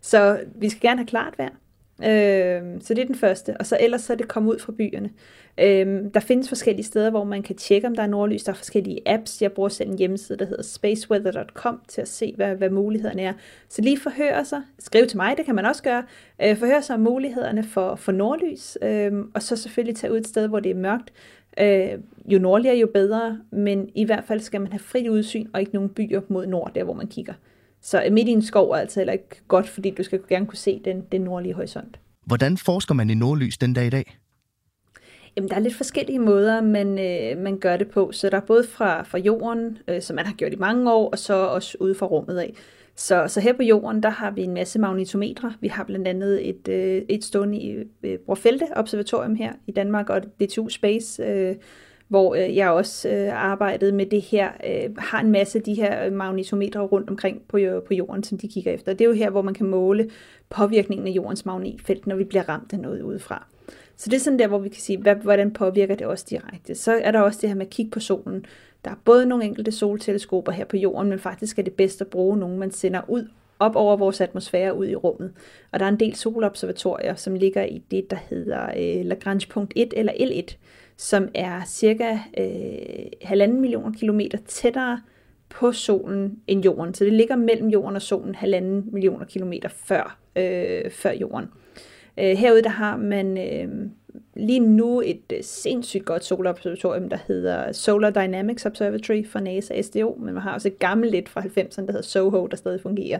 [0.02, 1.50] Så vi skal gerne have klart vejr.
[2.00, 3.58] Øh, så det er den første.
[3.58, 5.10] Og så ellers så er det komme ud fra byerne.
[5.58, 8.44] Øh, der findes forskellige steder, hvor man kan tjekke, om der er nordlys.
[8.44, 9.42] Der er forskellige apps.
[9.42, 13.34] Jeg bruger selv en hjemmeside, der hedder spaceweather.com til at se, hvad, hvad mulighederne er.
[13.70, 14.62] Så lige forhør sig.
[14.80, 16.04] Skriv til mig, det kan man også gøre.
[16.44, 18.78] Øh, forhør sig om mulighederne for, for nordlys.
[18.82, 21.14] Øh, og så selvfølgelig tage ud et sted, hvor det er mørkt.
[21.60, 23.40] Øh, jo nordligere, jo bedre.
[23.52, 26.72] Men i hvert fald skal man have frit udsyn og ikke nogen byer mod nord,
[26.76, 27.34] der hvor man kigger.
[27.84, 30.58] Så midt i en skov er altså heller ikke godt, fordi du skal gerne kunne
[30.58, 32.00] se den, den nordlige horisont.
[32.26, 34.18] Hvordan forsker man i nordlys den dag i dag?
[35.36, 38.12] Jamen, der er lidt forskellige måder, man, øh, man gør det på.
[38.12, 41.10] Så der er både fra, fra jorden, øh, som man har gjort i mange år,
[41.10, 42.54] og så også ude fra rummet af.
[42.96, 45.54] Så, så her på jorden, der har vi en masse magnetometre.
[45.62, 50.10] Vi har blandt andet et, øh, et stående i øh, Brofelte Observatorium her i Danmark,
[50.10, 51.56] og DTU Space, øh,
[52.08, 55.74] hvor øh, jeg også øh, arbejdede med det her, øh, har en masse af de
[55.74, 58.94] her øh, magnetometre rundt omkring på, øh, på jorden, som de kigger efter.
[58.94, 60.10] Det er jo her, hvor man kan måle
[60.50, 63.48] påvirkningen af jordens magnetfelt, når vi bliver ramt af noget udefra.
[63.96, 66.76] Så det er sådan der, hvor vi kan sige, hvad, hvordan påvirker det os direkte.
[66.76, 68.46] Så er der også det her med at kigge på solen.
[68.86, 72.08] Der er både nogle enkelte solteleskoper her på jorden, men faktisk er det bedst at
[72.08, 73.28] bruge nogle, man sender ud
[73.60, 75.34] op over vores atmosfære ud i rummet.
[75.72, 79.74] Og der er en del solobservatorier, som ligger i det, der hedder øh, Lagrange punkt
[79.76, 80.56] 1 eller L1,
[80.98, 85.02] som er cirka øh, halvanden millioner kilometer tættere
[85.50, 86.94] på solen end jorden.
[86.94, 91.50] Så det ligger mellem jorden og solen halvanden millioner kilometer før, øh, før jorden.
[92.20, 93.90] Øh, herude der har man øh,
[94.36, 100.18] lige nu et øh, sindssygt godt solobservatorium, der hedder Solar Dynamics Observatory fra NASA SDO,
[100.20, 103.20] men man har også et gammelt et fra 90'erne, der hedder SOHO, der stadig fungerer.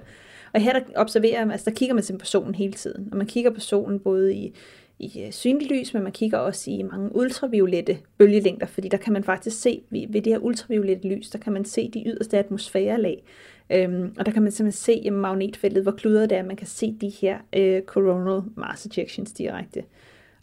[0.54, 3.18] Og her der observerer man, altså der kigger man simpelthen på solen hele tiden, og
[3.18, 4.56] man kigger på solen både i
[5.00, 9.14] i øh, synligt lys, men man kigger også i mange ultraviolette bølgelængder, fordi der kan
[9.14, 13.24] man faktisk se, ved det her ultraviolette lys, der kan man se de yderste atmosfærelag,
[13.70, 16.68] øhm, og der kan man simpelthen se i magnetfeltet, hvor kludret det er, man kan
[16.68, 19.84] se de her øh, coronal mass ejections direkte.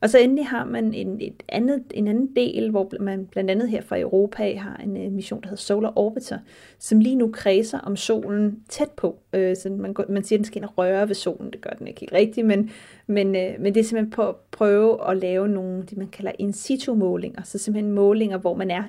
[0.01, 3.69] Og så endelig har man en, et andet, en anden del, hvor man blandt andet
[3.69, 6.39] her fra Europa har en uh, mission, der hedder Solar Orbiter,
[6.79, 9.09] som lige nu kredser om solen tæt på.
[9.09, 11.53] Uh, så man, man siger, at den skal ind og røre ved solen.
[11.53, 12.71] Det gør den ikke helt rigtigt, men,
[13.07, 16.33] men, uh, men det er simpelthen på at prøve at lave nogle, det man kalder
[16.39, 17.43] in situ målinger.
[17.43, 18.83] Så simpelthen målinger, hvor man er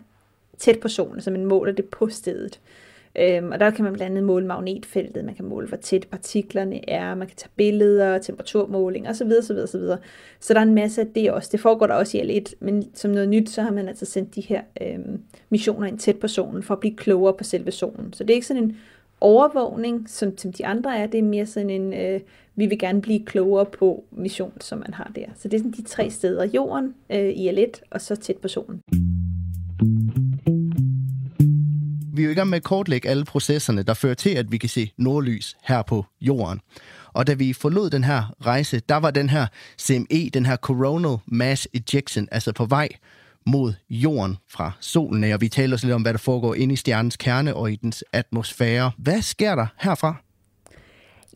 [0.58, 2.60] tæt på solen, så man måler det på stedet.
[3.16, 6.90] Øhm, og der kan man blandt andet måle magnetfeltet, man kan måle, hvor tæt partiklerne
[6.90, 9.32] er, man kan tage billeder, temperaturmåling osv.
[9.40, 9.82] osv., osv.
[10.40, 11.50] Så der er en masse af det også.
[11.52, 14.36] Det foregår der også i L1, men som noget nyt, så har man altså sendt
[14.36, 18.14] de her øhm, missioner ind tæt på solen, for at blive klogere på selve solen.
[18.14, 18.78] Så det er ikke sådan en
[19.22, 22.20] overvågning, som, som de andre er, det er mere sådan en, øh,
[22.56, 25.26] vi vil gerne blive klogere på mission, som man har der.
[25.36, 28.48] Så det er sådan de tre steder, jorden øh, i L1, og så tæt på
[28.48, 28.82] solen
[32.14, 34.58] vi er jo i gang med at kortlægge alle processerne, der fører til, at vi
[34.58, 36.60] kan se nordlys her på jorden.
[37.14, 39.48] Og da vi forlod den her rejse, der var den her
[39.82, 42.90] CME, den her Coronal Mass Ejection, altså på vej
[43.46, 45.34] mod jorden fra solen.
[45.34, 47.76] Og vi taler også lidt om, hvad der foregår inde i stjernens kerne og i
[47.76, 48.92] dens atmosfære.
[48.98, 50.16] Hvad sker der herfra?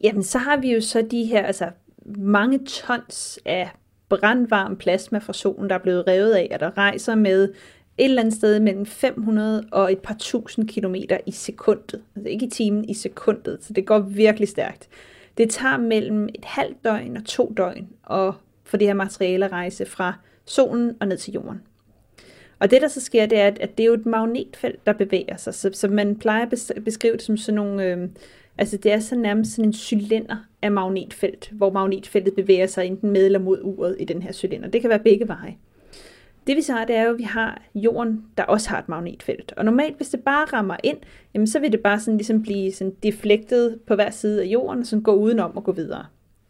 [0.03, 1.69] Jamen, så har vi jo så de her, altså
[2.17, 3.69] mange tons af
[4.09, 7.53] brandvarm plasma fra solen, der er blevet revet af, og der rejser med
[7.97, 12.01] et eller andet sted mellem 500 og et par tusind kilometer i sekundet.
[12.15, 13.57] Altså ikke i timen, i sekundet.
[13.61, 14.89] Så det går virkelig stærkt.
[15.37, 18.33] Det tager mellem et halvt døgn og to døgn at
[18.63, 20.13] få det her materiale at rejse fra
[20.45, 21.61] solen og ned til jorden.
[22.59, 25.37] Og det, der så sker, det er, at det er jo et magnetfelt, der bevæger
[25.37, 25.53] sig.
[25.53, 27.83] Så, så man plejer at beskrive det som sådan nogle...
[27.83, 28.09] Øh,
[28.57, 33.11] altså det er så nærmest sådan en cylinder af magnetfelt, hvor magnetfeltet bevæger sig enten
[33.11, 34.69] med eller mod uret i den her cylinder.
[34.69, 35.55] Det kan være begge veje.
[36.47, 38.89] Det vi så har, det er jo, at vi har jorden, der også har et
[38.89, 39.53] magnetfelt.
[39.57, 40.97] Og normalt, hvis det bare rammer ind,
[41.33, 44.79] jamen, så vil det bare sådan ligesom blive sådan deflektet på hver side af jorden,
[44.79, 46.05] og sådan gå udenom og gå videre.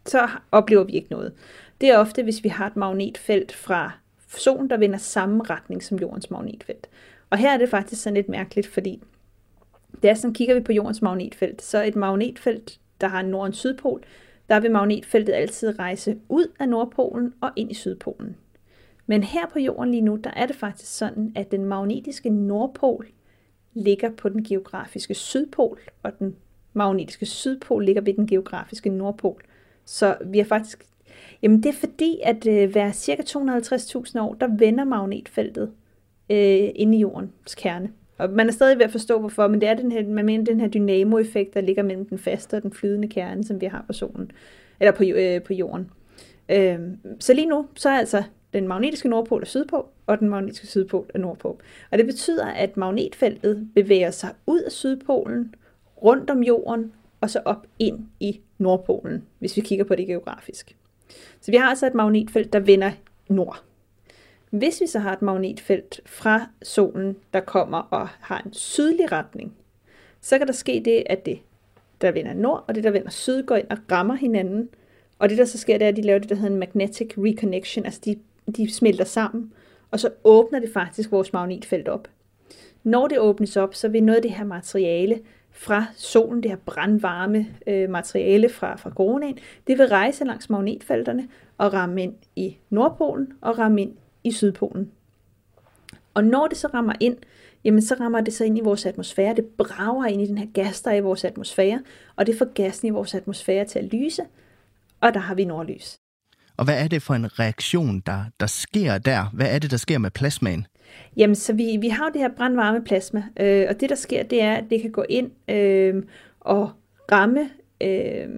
[0.06, 1.32] Så oplever vi ikke noget.
[1.80, 3.90] Det er ofte, hvis vi har et magnetfelt fra
[4.28, 6.88] solen, der vender samme retning som jordens magnetfelt.
[7.30, 9.02] Og her er det faktisk sådan lidt mærkeligt, fordi
[10.02, 13.48] det er sådan, kigger vi på jordens magnetfelt, så et magnetfelt, der har en nord-
[13.48, 14.02] og sydpol,
[14.48, 18.36] der vil magnetfeltet altid rejse ud af Nordpolen og ind i Sydpolen.
[19.06, 23.06] Men her på jorden lige nu, der er det faktisk sådan, at den magnetiske nordpol
[23.74, 26.36] ligger på den geografiske sydpol, og den
[26.72, 29.42] magnetiske sydpol ligger ved den geografiske nordpol.
[29.84, 30.84] Så vi har faktisk...
[31.42, 35.72] Jamen det er fordi, at øh, hver cirka 250.000 år, der vender magnetfeltet
[36.30, 37.90] øh, inde i jordens kerne.
[38.18, 40.44] Og man er stadig ved at forstå, hvorfor, men det er den her, man mener,
[40.44, 43.84] den her dynamo-effekt, der ligger mellem den faste og den flydende kerne, som vi har
[43.86, 44.30] på solen,
[44.80, 45.90] eller på, øh, på jorden.
[46.48, 46.78] Øh,
[47.20, 48.22] så lige nu, så er altså
[48.56, 51.58] den magnetiske nordpol er sydpå, og den magnetiske sydpol er nordpå.
[51.90, 55.54] Og det betyder, at magnetfeltet bevæger sig ud af sydpolen,
[56.02, 60.76] rundt om jorden, og så op ind i nordpolen, hvis vi kigger på det geografisk.
[61.40, 62.90] Så vi har altså et magnetfelt, der vender
[63.28, 63.62] nord.
[64.50, 69.54] Hvis vi så har et magnetfelt fra solen, der kommer og har en sydlig retning,
[70.20, 71.38] så kan der ske det, at det,
[72.00, 74.68] der vender nord, og det, der vender syd, går ind og rammer hinanden.
[75.18, 77.14] Og det, der så sker, det er, at de laver det, der hedder en magnetic
[77.18, 78.16] reconnection, altså de
[78.52, 79.52] de smelter sammen,
[79.90, 82.08] og så åbner det faktisk vores magnetfelt op.
[82.84, 85.20] Når det åbnes op, så vil noget af det her materiale
[85.50, 91.28] fra solen, det her brandvarme øh, materiale fra, fra coronaen, det vil rejse langs magnetfelterne
[91.58, 93.92] og ramme ind i Nordpolen og ramme ind
[94.24, 94.92] i Sydpolen.
[96.14, 97.16] Og når det så rammer ind,
[97.64, 99.34] jamen så rammer det så ind i vores atmosfære.
[99.34, 101.82] Det brager ind i den her gas, der er i vores atmosfære,
[102.16, 104.22] og det får gassen i vores atmosfære til at lyse,
[105.00, 105.96] og der har vi nordlys.
[106.56, 109.30] Og hvad er det for en reaktion, der, der sker der?
[109.32, 110.66] Hvad er det, der sker med plasmaen?
[111.16, 114.22] Jamen, så vi, vi har jo det her brandvarme plasma, øh, og det, der sker,
[114.22, 116.02] det er, at det kan gå ind øh,
[116.40, 116.70] og
[117.12, 117.50] ramme
[117.80, 118.28] øh,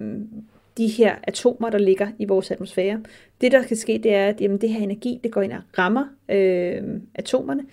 [0.77, 3.01] de her atomer, der ligger i vores atmosfære.
[3.41, 5.61] Det, der kan ske, det er, at jamen, det her energi, det går ind og
[5.77, 6.83] rammer øh,
[7.15, 7.63] atomerne.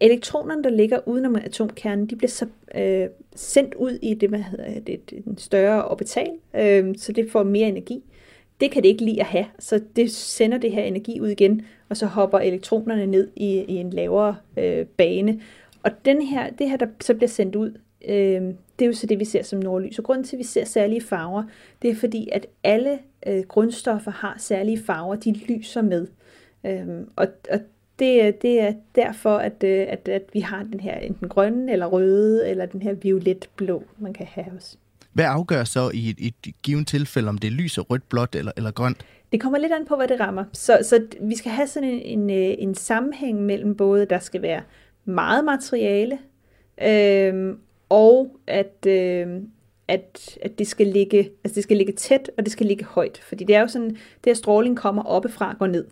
[0.00, 4.80] Elektronerne, der ligger udenom atomkernen, de bliver så øh, sendt ud i det, hvad hedder
[4.80, 8.02] det, en større orbital, øh, så det får mere energi.
[8.62, 11.62] Det kan det ikke lide at have, så det sender det her energi ud igen,
[11.88, 15.40] og så hopper elektronerne ned i, i en lavere øh, bane.
[15.82, 17.70] Og den her, det her, der så bliver sendt ud,
[18.08, 18.42] øh,
[18.78, 19.98] det er jo så det, vi ser som nordlys.
[19.98, 21.42] Og grunden til, at vi ser særlige farver,
[21.82, 26.06] det er fordi, at alle øh, grundstoffer har særlige farver, de lyser med.
[26.66, 26.86] Øh,
[27.16, 27.60] og, og
[27.98, 31.86] det, det er derfor, at, øh, at, at vi har den her enten grønne eller
[31.86, 34.76] røde, eller den her violet-blå, man kan have også.
[35.12, 38.34] Hvad afgør så i et, et givet tilfælde, om det er lys og rødt, blåt
[38.34, 39.06] eller, eller grønt?
[39.32, 40.44] Det kommer lidt an på, hvad det rammer.
[40.52, 44.42] Så, så vi skal have sådan en, en, øh, en sammenhæng mellem både, der skal
[44.42, 44.62] være
[45.04, 46.18] meget materiale,
[46.82, 47.56] øh,
[47.88, 49.26] og at, øh,
[49.88, 53.20] at, at det, skal ligge, altså det skal ligge tæt, og det skal ligge højt.
[53.28, 55.86] Fordi det er jo sådan, det her stråling kommer oppefra og går ned.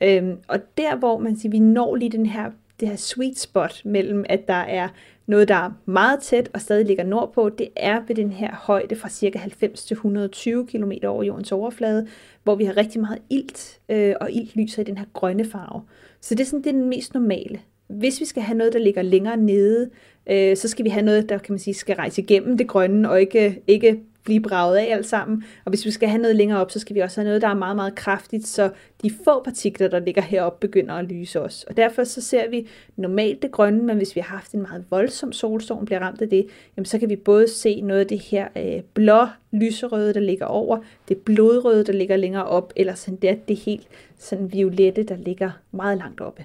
[0.00, 2.50] Øhm, og der, hvor man siger, vi når lige den her,
[2.80, 4.88] det her sweet spot mellem, at der er
[5.26, 8.96] noget, der er meget tæt og stadig ligger nordpå, det er ved den her højde
[8.96, 12.06] fra cirka 90 til 120 km over jordens overflade,
[12.44, 15.82] hvor vi har rigtig meget ilt, øh, og ilt lyser i den her grønne farve.
[16.20, 17.60] Så det er sådan det er den mest normale.
[17.88, 19.90] Hvis vi skal have noget, der ligger længere nede,
[20.26, 23.10] øh, så skal vi have noget, der kan man sige, skal rejse igennem det grønne,
[23.10, 25.44] og ikke, ikke blive braget af alt sammen.
[25.64, 27.48] Og hvis vi skal have noget længere op, så skal vi også have noget, der
[27.48, 28.70] er meget, meget kraftigt, så
[29.02, 31.64] de få partikler, der ligger heroppe, begynder at lyse os.
[31.68, 32.66] Og derfor så ser vi
[32.96, 36.28] normalt det grønne, men hvis vi har haft en meget voldsom solstorm, bliver ramt af
[36.28, 36.46] det,
[36.76, 40.46] jamen så kan vi både se noget af det her øh, blå lyserøde, der ligger
[40.46, 43.86] over, det blodrøde, der ligger længere op, eller sådan det, det helt
[44.18, 46.44] sådan violette, der ligger meget langt oppe.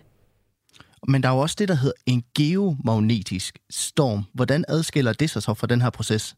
[1.07, 4.23] Men der er jo også det, der hedder en geomagnetisk storm.
[4.34, 6.36] Hvordan adskiller det sig så fra den her proces?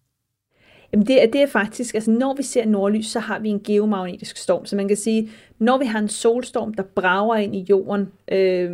[0.94, 3.60] Jamen det, er, det er faktisk, altså når vi ser nordlys, så har vi en
[3.64, 4.66] geomagnetisk storm.
[4.66, 5.30] Så man kan sige,
[5.60, 8.72] når vi har en solstorm, der brager ind i jorden, øh,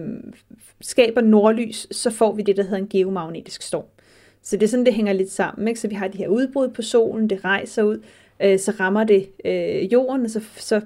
[0.82, 3.86] skaber nordlys, så får vi det, der hedder en geomagnetisk storm.
[4.42, 5.68] Så det er sådan, det hænger lidt sammen.
[5.68, 5.80] Ikke?
[5.80, 8.02] Så vi har de her udbrud på solen, det rejser ud,
[8.40, 10.82] øh, så rammer det øh, jorden, og så, så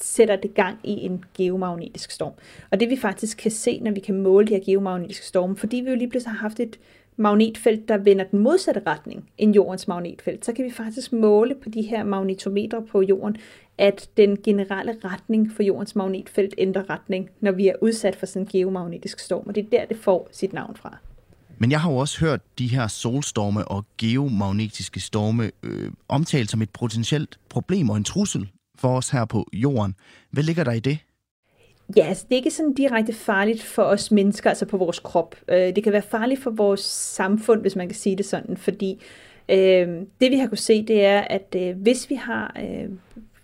[0.00, 2.32] sætter det gang i en geomagnetisk storm.
[2.70, 5.76] Og det vi faktisk kan se, når vi kan måle de her geomagnetiske storme, fordi
[5.76, 6.78] vi jo lige pludselig har haft et
[7.16, 11.68] magnetfelt, der vender den modsatte retning end jordens magnetfelt, så kan vi faktisk måle på
[11.68, 13.36] de her magnetometre på jorden,
[13.78, 18.42] at den generelle retning for jordens magnetfelt ændrer retning, når vi er udsat for sådan
[18.42, 20.98] en geomagnetisk storm, og det er der, det får sit navn fra.
[21.58, 26.62] Men jeg har jo også hørt de her solstorme og geomagnetiske storme øh, omtalt som
[26.62, 28.48] et potentielt problem og en trussel
[28.78, 29.94] for os her på jorden.
[30.30, 30.98] Hvad ligger der i det?
[31.96, 35.36] Ja, altså det er ikke sådan direkte farligt for os mennesker, altså på vores krop.
[35.48, 39.02] Øh, det kan være farligt for vores samfund, hvis man kan sige det sådan, fordi
[39.48, 39.88] øh,
[40.20, 42.90] det vi har kunne se, det er, at øh, hvis vi har øh,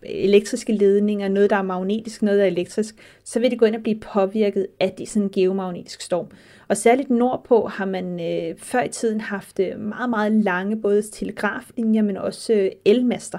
[0.03, 3.77] elektriske ledninger, noget der er magnetisk, noget der er elektrisk, så vil det gå ind
[3.77, 6.27] og blive påvirket af det, sådan en geomagnetisk storm.
[6.69, 11.03] Og særligt nordpå har man øh, før i tiden haft øh, meget, meget lange både
[11.03, 13.39] telegraflinjer, men også øh, elmaster.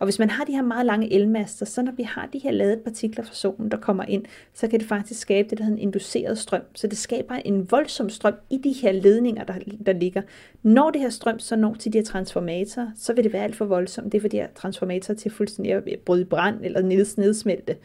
[0.00, 2.50] Og hvis man har de her meget lange elmaster, så når vi har de her
[2.50, 4.24] ladede partikler fra solen, der kommer ind,
[4.54, 6.62] så kan det faktisk skabe det, der hedder en induceret strøm.
[6.74, 9.54] Så det skaber en voldsom strøm i de her ledninger, der,
[9.86, 10.22] der ligger.
[10.62, 13.56] Når det her strøm så når til de her transformatorer, så vil det være alt
[13.56, 14.12] for voldsomt.
[14.12, 16.82] Det er for de her transformatorer til fuldstændig at bryde brand eller
[17.16, 17.76] nedsmelte.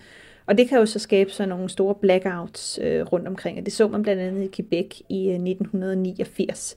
[0.45, 3.73] Og det kan jo så skabe sådan nogle store blackouts øh, rundt omkring, og det
[3.73, 6.75] så man blandt andet i Quebec i øh, 1989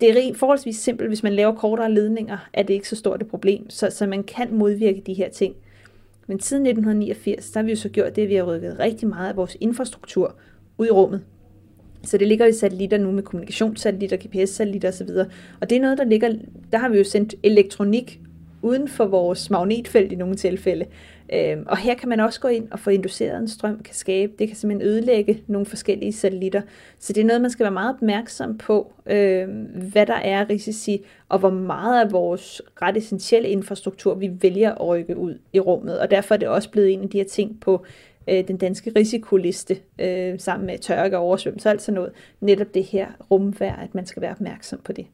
[0.00, 1.08] det er rent forholdsvis simpelt.
[1.10, 3.70] Hvis man laver kortere ledninger, er det ikke så stort et problem.
[3.70, 5.54] Så, så man kan modvirke de her ting.
[6.26, 9.08] Men siden 1989, der har vi jo så gjort det, at vi har rykket rigtig
[9.08, 10.34] meget af vores infrastruktur
[10.78, 11.22] ud i rummet.
[12.02, 15.08] Så det ligger i satellitter nu med kommunikationssatellitter, GPS-satellitter osv.
[15.60, 16.34] Og det er noget, der ligger,
[16.72, 18.20] der har vi jo sendt elektronik
[18.64, 20.84] uden for vores magnetfelt i nogle tilfælde.
[21.32, 24.32] Øhm, og her kan man også gå ind og få induceret en strøm, kan skabe,
[24.38, 26.62] det kan simpelthen ødelægge nogle forskellige satellitter.
[26.98, 31.04] Så det er noget, man skal være meget opmærksom på, øhm, hvad der er risici,
[31.28, 36.00] og hvor meget af vores ret essentielle infrastruktur, vi vælger at rykke ud i rummet.
[36.00, 37.84] Og derfor er det også blevet en af de her ting på
[38.28, 42.12] øh, den danske risikoliste, øh, sammen med tørke og oversvømmelse og alt sådan noget.
[42.40, 45.06] Netop det her rumvær, at man skal være opmærksom på det.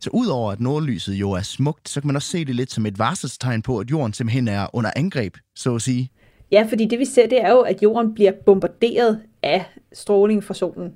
[0.00, 2.86] Så udover at nordlyset jo er smukt, så kan man også se det lidt som
[2.86, 6.10] et varselstegn på, at jorden simpelthen er under angreb, så at sige.
[6.52, 10.54] Ja, fordi det vi ser, det er jo, at jorden bliver bombarderet af stråling fra
[10.54, 10.94] solen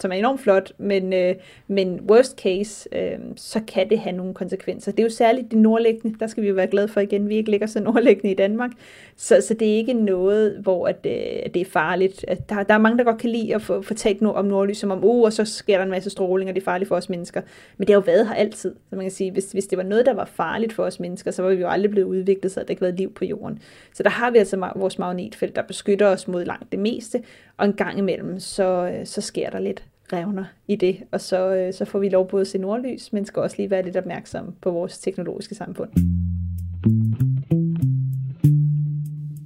[0.00, 1.34] som er enormt flot, men, øh,
[1.68, 4.92] men worst case, øh, så kan det have nogle konsekvenser.
[4.92, 7.36] Det er jo særligt det nordlæggende, der skal vi jo være glade for igen, vi
[7.36, 8.70] ikke ligger så nordlæggende i Danmark,
[9.16, 11.12] så, så det er ikke noget, hvor at, øh,
[11.44, 12.24] at det er farligt.
[12.48, 14.90] Der, der er mange, der godt kan lide at få, få talt om nordlys, som
[14.90, 17.08] om, uh, og så sker der en masse stråling, og det er farligt for os
[17.08, 17.40] mennesker.
[17.76, 19.84] Men det har jo været her altid, så man kan sige, hvis, hvis det var
[19.84, 22.60] noget, der var farligt for os mennesker, så var vi jo aldrig blevet udviklet, så
[22.60, 23.58] der ikke været liv på jorden.
[23.94, 27.22] Så der har vi altså vores magnetfelt, der beskytter os mod langt det meste,
[27.56, 31.54] og en gang imellem, så, øh, så sker der lidt revner i det, og så,
[31.54, 33.96] øh, så får vi lov både at se nordlys, men skal også lige være lidt
[33.96, 35.90] opmærksom på vores teknologiske samfund.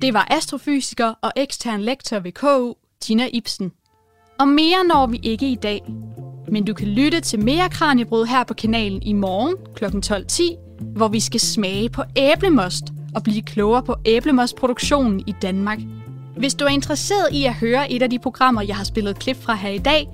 [0.02, 3.72] Det var astrofysiker og ekstern lektor ved KU, Tina Ibsen.
[4.40, 5.82] Og mere når vi ikke i dag.
[6.48, 9.84] Men du kan lytte til mere Kranjebrud her på kanalen i morgen kl.
[9.84, 12.84] 12.10, hvor vi skal smage på æblemost
[13.14, 15.78] og blive klogere på æblemostproduktionen i Danmark.
[16.36, 19.36] Hvis du er interesseret i at høre et af de programmer, jeg har spillet klip
[19.36, 20.08] fra her i dag,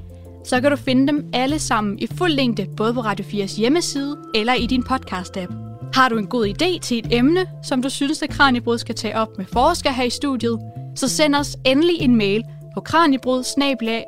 [0.44, 4.16] så kan du finde dem alle sammen i fuld længde, både på Radio 4's hjemmeside
[4.34, 5.54] eller i din podcast-app.
[5.94, 9.16] Har du en god idé til et emne, som du synes, at Kranjebrud skal tage
[9.16, 10.58] op med forskere her i studiet,
[10.96, 13.42] så send os endelig en mail på kranjebrud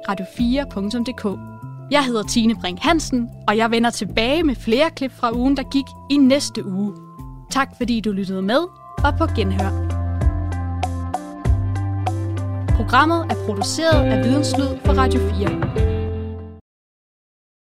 [0.08, 1.38] radio4.dk.
[1.90, 5.62] Jeg hedder Tine Brink Hansen, og jeg vender tilbage med flere klip fra ugen, der
[5.62, 6.94] gik i næste uge.
[7.50, 8.60] Tak fordi du lyttede med,
[9.04, 9.70] og på genhør.
[12.76, 16.01] Programmet er produceret af Videnslyd for Radio 4.